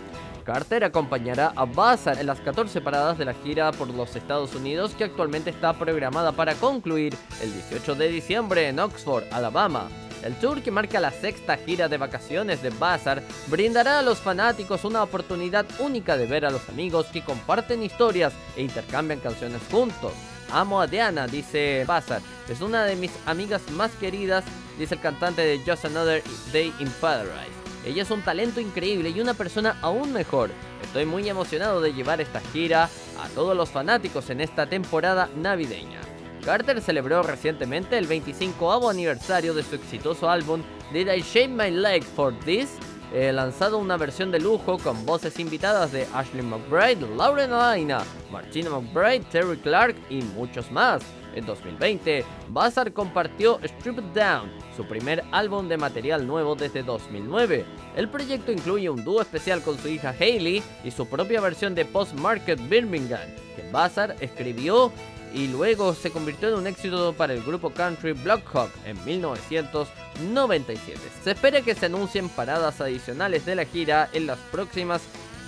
Carter 0.43 0.83
acompañará 0.83 1.53
a 1.55 1.65
Bassar 1.65 2.19
en 2.19 2.27
las 2.27 2.39
14 2.39 2.81
paradas 2.81 3.17
de 3.17 3.25
la 3.25 3.33
gira 3.33 3.71
por 3.71 3.89
los 3.89 4.15
Estados 4.15 4.55
Unidos 4.55 4.93
que 4.97 5.03
actualmente 5.03 5.49
está 5.49 5.73
programada 5.73 6.31
para 6.31 6.55
concluir 6.55 7.15
el 7.41 7.53
18 7.53 7.95
de 7.95 8.07
diciembre 8.09 8.67
en 8.67 8.79
Oxford, 8.79 9.25
Alabama. 9.31 9.87
El 10.23 10.35
tour 10.35 10.61
que 10.61 10.71
marca 10.71 10.99
la 10.99 11.11
sexta 11.11 11.57
gira 11.57 11.87
de 11.87 11.97
vacaciones 11.97 12.61
de 12.61 12.69
Bassar 12.69 13.23
brindará 13.47 13.99
a 13.99 14.03
los 14.03 14.19
fanáticos 14.19 14.83
una 14.83 15.03
oportunidad 15.03 15.65
única 15.79 16.15
de 16.15 16.27
ver 16.27 16.45
a 16.45 16.51
los 16.51 16.67
amigos 16.69 17.07
que 17.07 17.23
comparten 17.23 17.83
historias 17.83 18.33
e 18.55 18.61
intercambian 18.61 19.19
canciones 19.19 19.61
juntos. 19.71 20.13
Amo 20.51 20.81
a 20.81 20.87
Diana, 20.87 21.27
dice 21.27 21.85
Bassar. 21.87 22.21
Es 22.49 22.61
una 22.61 22.83
de 22.83 22.95
mis 22.95 23.11
amigas 23.25 23.61
más 23.71 23.91
queridas, 23.91 24.43
dice 24.77 24.95
el 24.95 25.01
cantante 25.01 25.41
de 25.41 25.61
Just 25.65 25.85
Another 25.85 26.23
Day 26.51 26.73
in 26.79 26.89
Paradise. 26.99 27.51
Ella 27.85 28.03
es 28.03 28.11
un 28.11 28.21
talento 28.21 28.59
increíble 28.59 29.09
y 29.09 29.21
una 29.21 29.33
persona 29.33 29.77
aún 29.81 30.13
mejor. 30.13 30.51
Estoy 30.83 31.05
muy 31.05 31.27
emocionado 31.27 31.81
de 31.81 31.93
llevar 31.93 32.21
esta 32.21 32.41
gira 32.53 32.89
a 33.19 33.27
todos 33.33 33.55
los 33.55 33.69
fanáticos 33.69 34.29
en 34.29 34.41
esta 34.41 34.67
temporada 34.67 35.29
navideña. 35.35 35.99
Carter 36.45 36.81
celebró 36.81 37.23
recientemente 37.23 37.97
el 37.97 38.07
25 38.07 38.89
aniversario 38.89 39.53
de 39.53 39.63
su 39.63 39.75
exitoso 39.75 40.29
álbum 40.29 40.63
Did 40.91 41.07
I 41.07 41.21
Shave 41.21 41.47
My 41.47 41.71
Leg 41.71 42.03
for 42.03 42.37
This? 42.39 42.69
Lanzado 43.11 43.77
una 43.77 43.97
versión 43.97 44.31
de 44.31 44.39
lujo 44.39 44.77
con 44.77 45.05
voces 45.05 45.39
invitadas 45.39 45.91
de 45.91 46.07
Ashley 46.13 46.43
McBride, 46.43 47.07
Lauren 47.15 47.51
Alaina, 47.51 48.03
Martina 48.31 48.69
McBride, 48.69 49.25
Terry 49.31 49.57
Clark 49.57 49.95
y 50.09 50.21
muchos 50.21 50.71
más. 50.71 51.01
En 51.33 51.45
2020, 51.45 52.25
Bassar 52.49 52.91
compartió 52.91 53.59
Strip 53.63 53.99
It 53.99 54.05
Down, 54.13 54.51
su 54.75 54.85
primer 54.85 55.23
álbum 55.31 55.67
de 55.69 55.77
material 55.77 56.27
nuevo 56.27 56.55
desde 56.55 56.83
2009. 56.83 57.65
El 57.95 58.09
proyecto 58.09 58.51
incluye 58.51 58.89
un 58.89 59.03
dúo 59.03 59.21
especial 59.21 59.61
con 59.61 59.77
su 59.77 59.87
hija 59.87 60.13
Hailey 60.17 60.61
y 60.83 60.91
su 60.91 61.07
propia 61.07 61.39
versión 61.39 61.73
de 61.73 61.85
Post 61.85 62.13
Market 62.15 62.59
Birmingham, 62.67 63.27
que 63.55 63.69
Bassar 63.71 64.15
escribió 64.19 64.91
y 65.33 65.47
luego 65.47 65.93
se 65.93 66.11
convirtió 66.11 66.49
en 66.49 66.55
un 66.55 66.67
éxito 66.67 67.13
para 67.13 67.33
el 67.33 67.41
grupo 67.43 67.69
country 67.71 68.13
Blackhawk 68.13 68.69
en 68.85 69.03
1997. 69.05 70.99
Se 71.23 71.31
espera 71.31 71.61
que 71.61 71.75
se 71.75 71.85
anuncien 71.87 72.29
paradas 72.29 72.81
adicionales 72.81 73.45
de 73.45 73.55
la 73.55 73.65
gira 73.65 74.09
en 74.13 74.27
las 74.27 74.37
próximas 74.51 75.01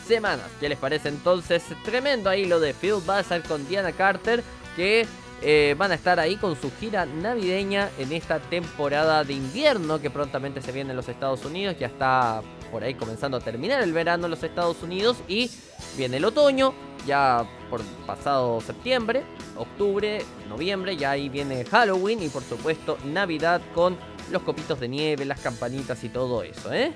semanas. 0.08 0.46
¿Qué 0.60 0.70
les 0.70 0.78
parece 0.78 1.10
entonces? 1.10 1.64
Tremendo 1.84 2.30
ahí 2.30 2.46
lo 2.46 2.60
de 2.60 2.74
Phil 2.74 2.96
Bassard 3.06 3.44
con 3.44 3.68
Diana 3.68 3.92
Carter 3.92 4.44
que 4.76 5.06
eh, 5.42 5.76
van 5.78 5.92
a 5.92 5.96
estar 5.96 6.20
ahí 6.20 6.38
con 6.38 6.60
su 6.60 6.72
gira 6.80 7.06
navideña 7.06 7.90
en 8.00 8.14
esta 8.14 8.40
temporada 8.40 9.26
de 9.26 9.34
invierno 9.34 10.00
que 10.00 10.10
prontamente 10.10 10.62
se 10.62 10.72
viene 10.72 10.92
en 10.92 10.96
los 10.96 11.10
Estados 11.10 11.44
Unidos. 11.44 11.76
Ya 11.78 11.88
está 11.88 12.42
por 12.72 12.84
ahí 12.84 12.96
comenzando 12.96 13.38
a 13.38 13.40
terminar 13.42 13.84
el 13.84 13.92
verano 13.92 14.26
en 14.26 14.32
los 14.32 14.42
Estados 14.44 14.82
Unidos 14.82 15.18
y 15.28 15.52
viene 15.98 16.18
el 16.18 16.26
otoño. 16.26 16.74
Ya 17.06 17.46
por 17.74 17.82
pasado 18.06 18.62
septiembre, 18.62 19.24
octubre, 19.58 20.24
noviembre, 20.48 20.96
ya 20.96 21.10
ahí 21.10 21.28
viene 21.28 21.66
Halloween 21.66 22.22
y 22.22 22.30
por 22.30 22.44
supuesto 22.44 23.00
Navidad 23.04 23.62
con 23.74 23.98
los 24.30 24.44
copitos 24.44 24.80
de 24.80 24.88
nieve, 24.88 25.26
las 25.26 25.40
campanitas 25.40 26.04
y 26.04 26.10
todo 26.10 26.44
eso, 26.44 26.72
¿eh? 26.72 26.94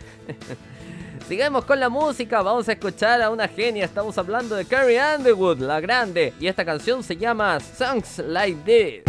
Sigamos 1.28 1.66
con 1.66 1.80
la 1.80 1.90
música, 1.90 2.44
vamos 2.44 2.70
a 2.70 2.74
escuchar 2.74 3.24
a 3.24 3.32
una 3.32 3.48
genia, 3.48 3.86
estamos 3.86 4.20
hablando 4.20 4.54
de 4.54 4.66
Carrie 4.66 5.02
Underwood, 5.18 5.62
la 5.62 5.80
grande, 5.80 6.36
y 6.40 6.46
esta 6.46 6.64
canción 6.64 7.02
se 7.02 7.18
llama 7.18 7.60
Songs 7.60 8.20
Like 8.20 8.62
This. 8.64 9.04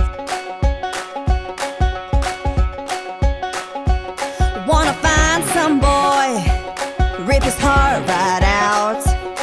Heart 7.61 8.09
out. 8.45 9.38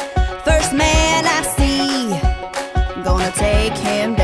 take 3.32 3.76
him 3.78 4.15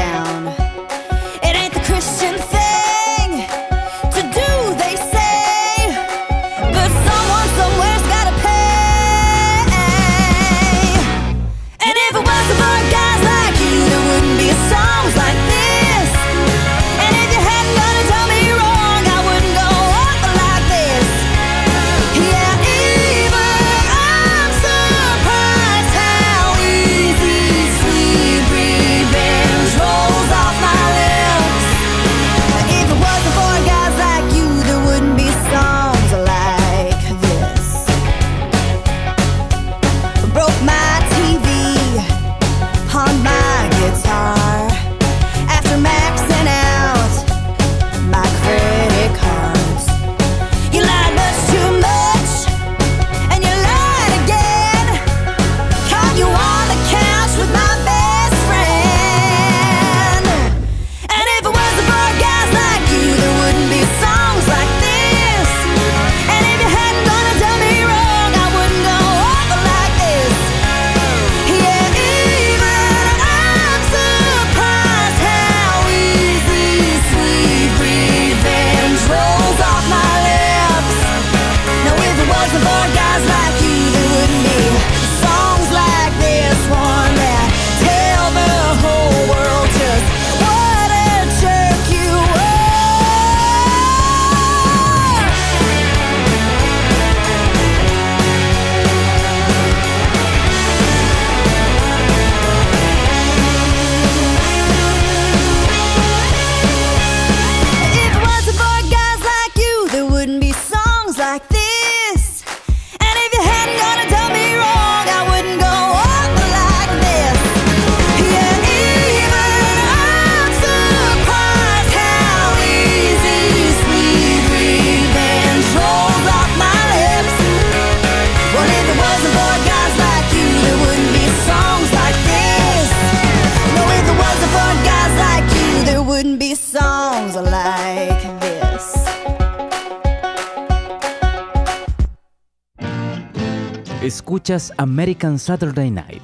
Escuchas 144.32 144.72
American 144.78 145.38
Saturday 145.38 145.90
Night 145.90 146.22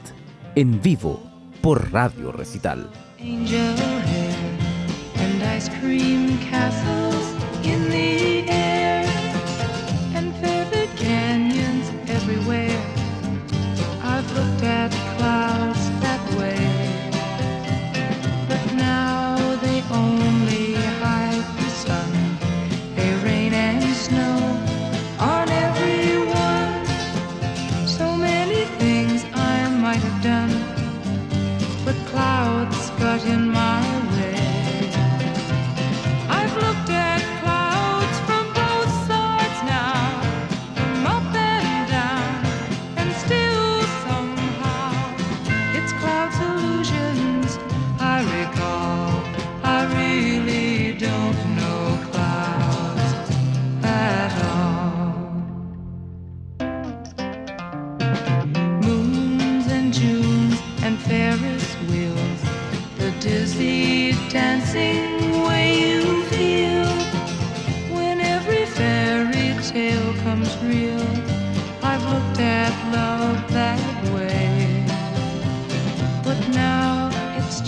en 0.55 0.81
vivo 0.81 1.23
por 1.61 1.93
Radio 1.93 2.33
Recital. 2.33 2.91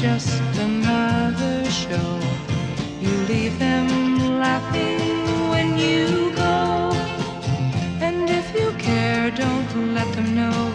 just 0.00 0.40
another 0.58 1.62
show. 1.70 2.18
You 3.02 3.10
leave 3.28 3.58
them 3.58 4.40
laughing 4.40 4.98
when 5.50 5.78
you 5.78 6.32
go. 6.34 6.90
And 8.00 8.30
if 8.30 8.46
you 8.58 8.72
care, 8.78 9.30
don't 9.30 9.94
let 9.94 10.10
them 10.14 10.34
know. 10.34 10.72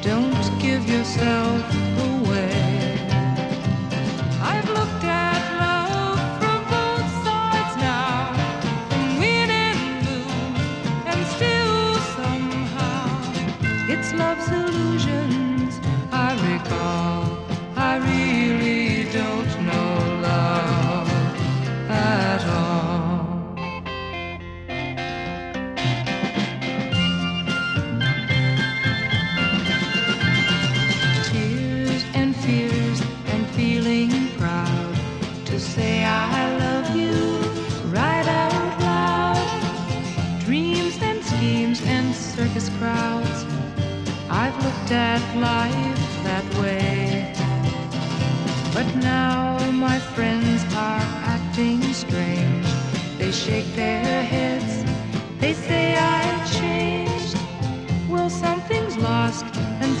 Don't 0.00 0.50
give 0.62 0.88
yourself 0.88 1.65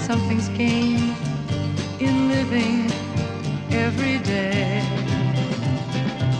something's 0.06 0.48
gained 0.50 1.16
in 1.98 2.28
living 2.28 2.88
every 3.72 4.18
day. 4.18 4.80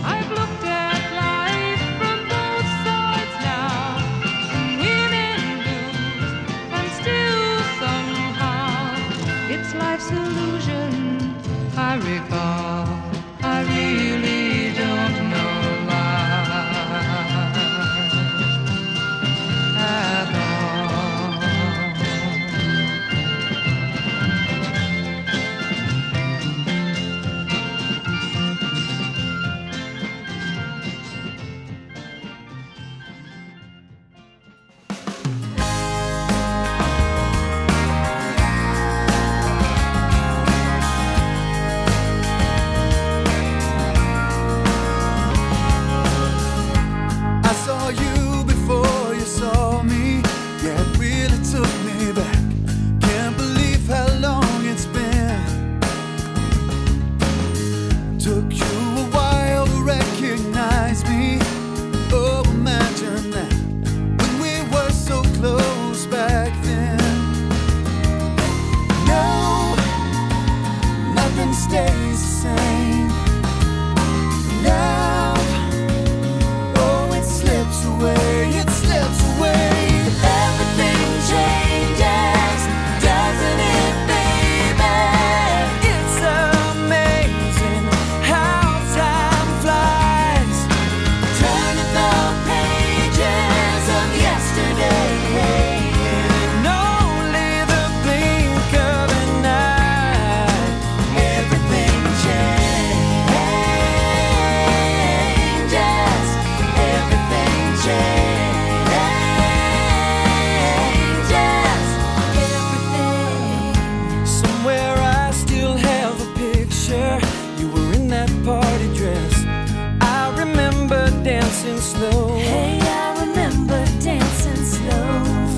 I've 0.05 0.29
looked 0.31 0.63
at 0.63 1.01
life 1.27 1.83
from 1.99 2.17
both 2.33 2.69
sides 2.87 3.35
now. 3.43 3.99
Some 4.49 4.77
women 4.85 5.39
lose, 5.67 6.31
and 6.77 6.87
still 6.99 7.57
somehow 7.83 8.95
it's 9.53 9.75
life's 9.75 10.11
illusion 10.11 11.35
I 11.75 11.95
recall. 11.97 12.56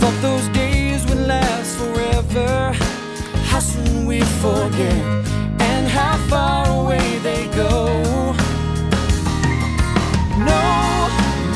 thought 0.09 0.21
those 0.21 0.47
days 0.49 1.05
would 1.07 1.27
last 1.27 1.77
forever. 1.77 2.73
How 3.49 3.59
soon 3.59 4.05
we 4.05 4.21
forget 4.41 5.03
and 5.59 5.87
how 5.87 6.17
far 6.29 6.67
away 6.69 7.19
they 7.19 7.47
go. 7.47 7.87
No, 10.49 10.63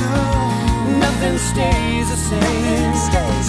no, 0.01 0.99
nothing 0.99 1.37
stays 1.37 2.09
the 2.09 2.17
same. 2.17 3.42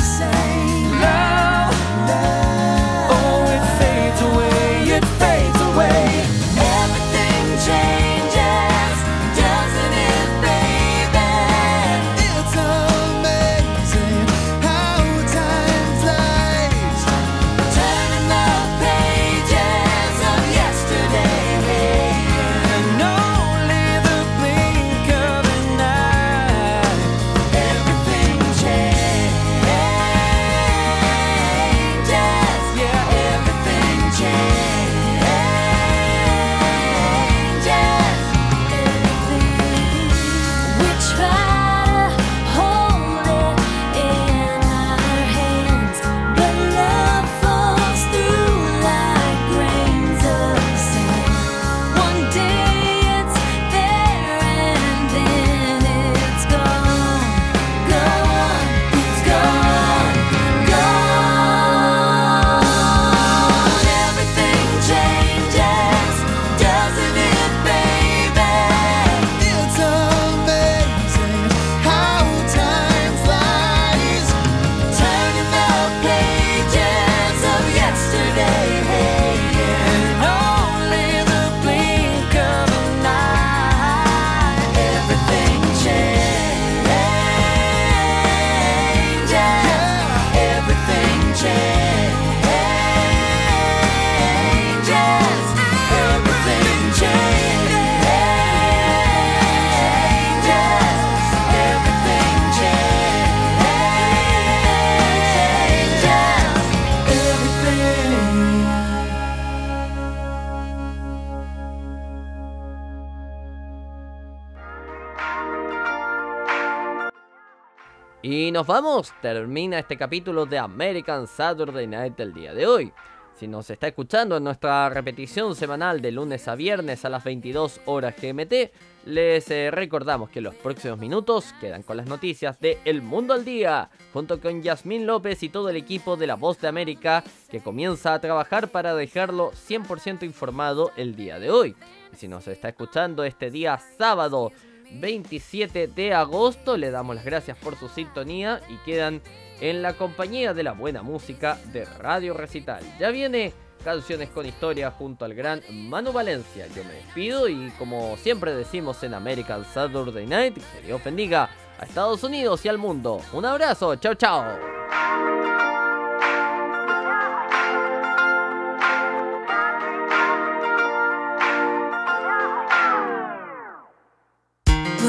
nos 118.54 118.68
vamos. 118.68 119.12
Termina 119.20 119.80
este 119.80 119.96
capítulo 119.96 120.46
de 120.46 120.58
American 120.58 121.26
Saturday 121.26 121.88
Night 121.88 122.16
del 122.16 122.32
día 122.32 122.54
de 122.54 122.68
hoy. 122.68 122.92
Si 123.34 123.48
nos 123.48 123.68
está 123.68 123.88
escuchando 123.88 124.36
en 124.36 124.44
nuestra 124.44 124.88
repetición 124.90 125.56
semanal 125.56 126.00
de 126.00 126.12
lunes 126.12 126.46
a 126.46 126.54
viernes 126.54 127.04
a 127.04 127.08
las 127.08 127.24
22 127.24 127.80
horas 127.86 128.14
GMT, 128.14 128.70
les 129.06 129.50
eh, 129.50 129.72
recordamos 129.72 130.30
que 130.30 130.40
los 130.40 130.54
próximos 130.54 131.00
minutos 131.00 131.52
quedan 131.60 131.82
con 131.82 131.96
las 131.96 132.06
noticias 132.06 132.60
de 132.60 132.78
El 132.84 133.02
Mundo 133.02 133.34
al 133.34 133.44
Día, 133.44 133.90
junto 134.12 134.40
con 134.40 134.62
Yasmín 134.62 135.04
López 135.04 135.42
y 135.42 135.48
todo 135.48 135.68
el 135.68 135.74
equipo 135.74 136.16
de 136.16 136.28
La 136.28 136.36
Voz 136.36 136.60
de 136.60 136.68
América 136.68 137.24
que 137.50 137.58
comienza 137.58 138.14
a 138.14 138.20
trabajar 138.20 138.68
para 138.68 138.94
dejarlo 138.94 139.50
100% 139.50 140.22
informado 140.22 140.92
el 140.96 141.16
día 141.16 141.40
de 141.40 141.50
hoy. 141.50 141.74
Si 142.16 142.28
nos 142.28 142.46
está 142.46 142.68
escuchando 142.68 143.24
este 143.24 143.50
día 143.50 143.80
sábado, 143.98 144.52
27 144.92 145.88
de 145.88 146.14
agosto, 146.14 146.76
le 146.76 146.90
damos 146.90 147.16
las 147.16 147.24
gracias 147.24 147.56
por 147.58 147.76
su 147.76 147.88
sintonía 147.88 148.60
y 148.68 148.76
quedan 148.84 149.22
en 149.60 149.82
la 149.82 149.94
compañía 149.94 150.54
de 150.54 150.62
la 150.62 150.72
buena 150.72 151.02
música 151.02 151.58
de 151.72 151.84
Radio 151.84 152.34
Recital. 152.34 152.82
Ya 152.98 153.10
viene 153.10 153.52
Canciones 153.84 154.30
con 154.30 154.46
Historia 154.46 154.90
junto 154.90 155.24
al 155.24 155.34
gran 155.34 155.60
Manu 155.70 156.12
Valencia. 156.12 156.66
Yo 156.74 156.82
me 156.84 156.94
despido 156.94 157.48
y 157.48 157.70
como 157.78 158.16
siempre 158.16 158.54
decimos 158.54 159.02
en 159.02 159.14
American 159.14 159.64
Saturday 159.64 160.26
Night, 160.26 160.54
que 160.54 160.86
Dios 160.86 161.04
bendiga 161.04 161.50
a 161.78 161.84
Estados 161.84 162.22
Unidos 162.24 162.64
y 162.64 162.68
al 162.68 162.78
mundo. 162.78 163.20
Un 163.32 163.44
abrazo, 163.44 163.94
chao 163.96 164.14
chao. 164.14 165.63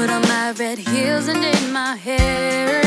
Put 0.06 0.14
on 0.14 0.22
my 0.28 0.52
red 0.52 0.78
heels 0.78 1.26
and 1.26 1.42
did 1.42 1.72
my 1.72 1.96
hair. 1.96 2.80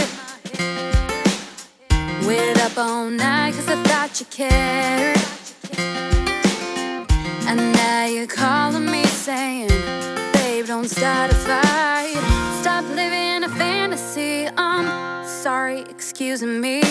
Waited 2.25 2.57
up 2.59 2.77
all 2.77 3.09
night 3.09 3.55
cause 3.55 3.67
I 3.67 3.75
thought 3.83 4.21
you 4.21 4.25
cared. 4.27 5.17
And 7.45 7.73
now 7.73 8.05
you're 8.05 8.25
calling 8.25 8.85
me 8.85 9.03
saying, 9.03 9.67
Babe, 10.31 10.65
don't 10.65 10.89
start 10.89 11.29
a 11.31 11.35
fight. 11.35 12.15
Stop 12.61 12.85
living 12.95 13.43
a 13.43 13.49
fantasy. 13.49 14.47
I'm 14.55 15.27
sorry, 15.27 15.81
excuse 15.89 16.41
me. 16.41 16.83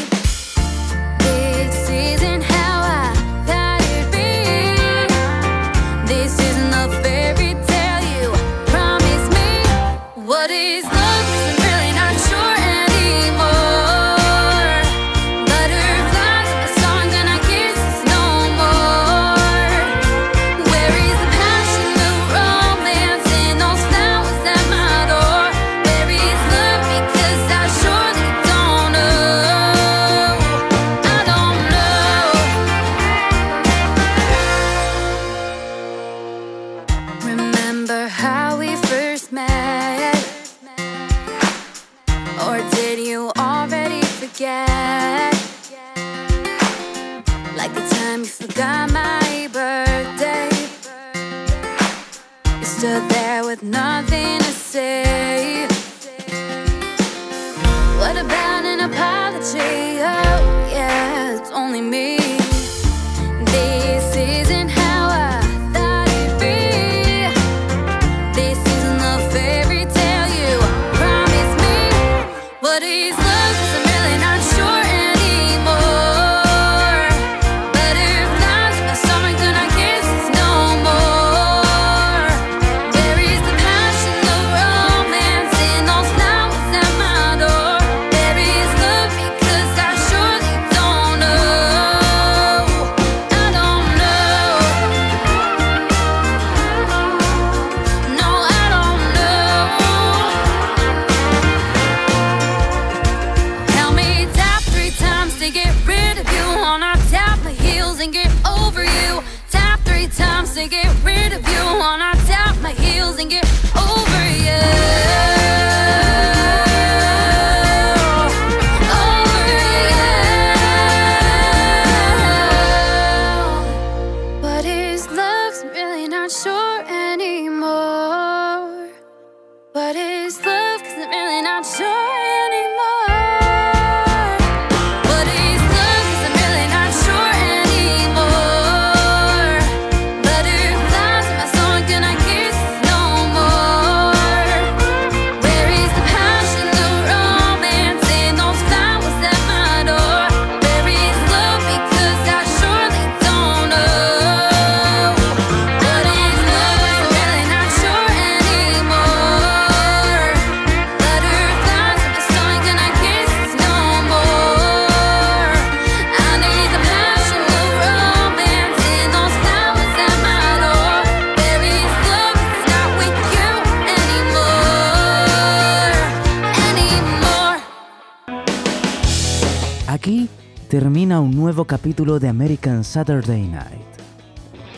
De 181.98 182.28
American 182.28 182.84
Saturday 182.84 183.48
Night. 183.48 183.82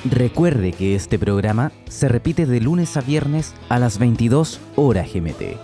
Recuerde 0.06 0.72
que 0.72 0.94
este 0.94 1.18
programa 1.18 1.70
se 1.86 2.08
repite 2.08 2.46
de 2.46 2.62
lunes 2.62 2.96
a 2.96 3.02
viernes 3.02 3.52
a 3.68 3.78
las 3.78 3.98
22 3.98 4.58
horas 4.76 5.12
GMT. 5.12 5.58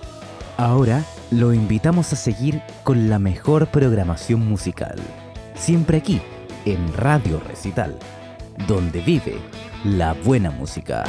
Ahora 0.58 1.02
lo 1.30 1.54
invitamos 1.54 2.12
a 2.12 2.16
seguir 2.16 2.60
con 2.82 3.08
la 3.08 3.18
mejor 3.18 3.68
programación 3.68 4.46
musical. 4.46 4.96
Siempre 5.54 5.96
aquí, 5.96 6.20
en 6.66 6.92
Radio 6.92 7.40
Recital, 7.40 7.96
donde 8.68 9.00
vive 9.00 9.38
la 9.82 10.12
buena 10.12 10.50
música. 10.50 11.04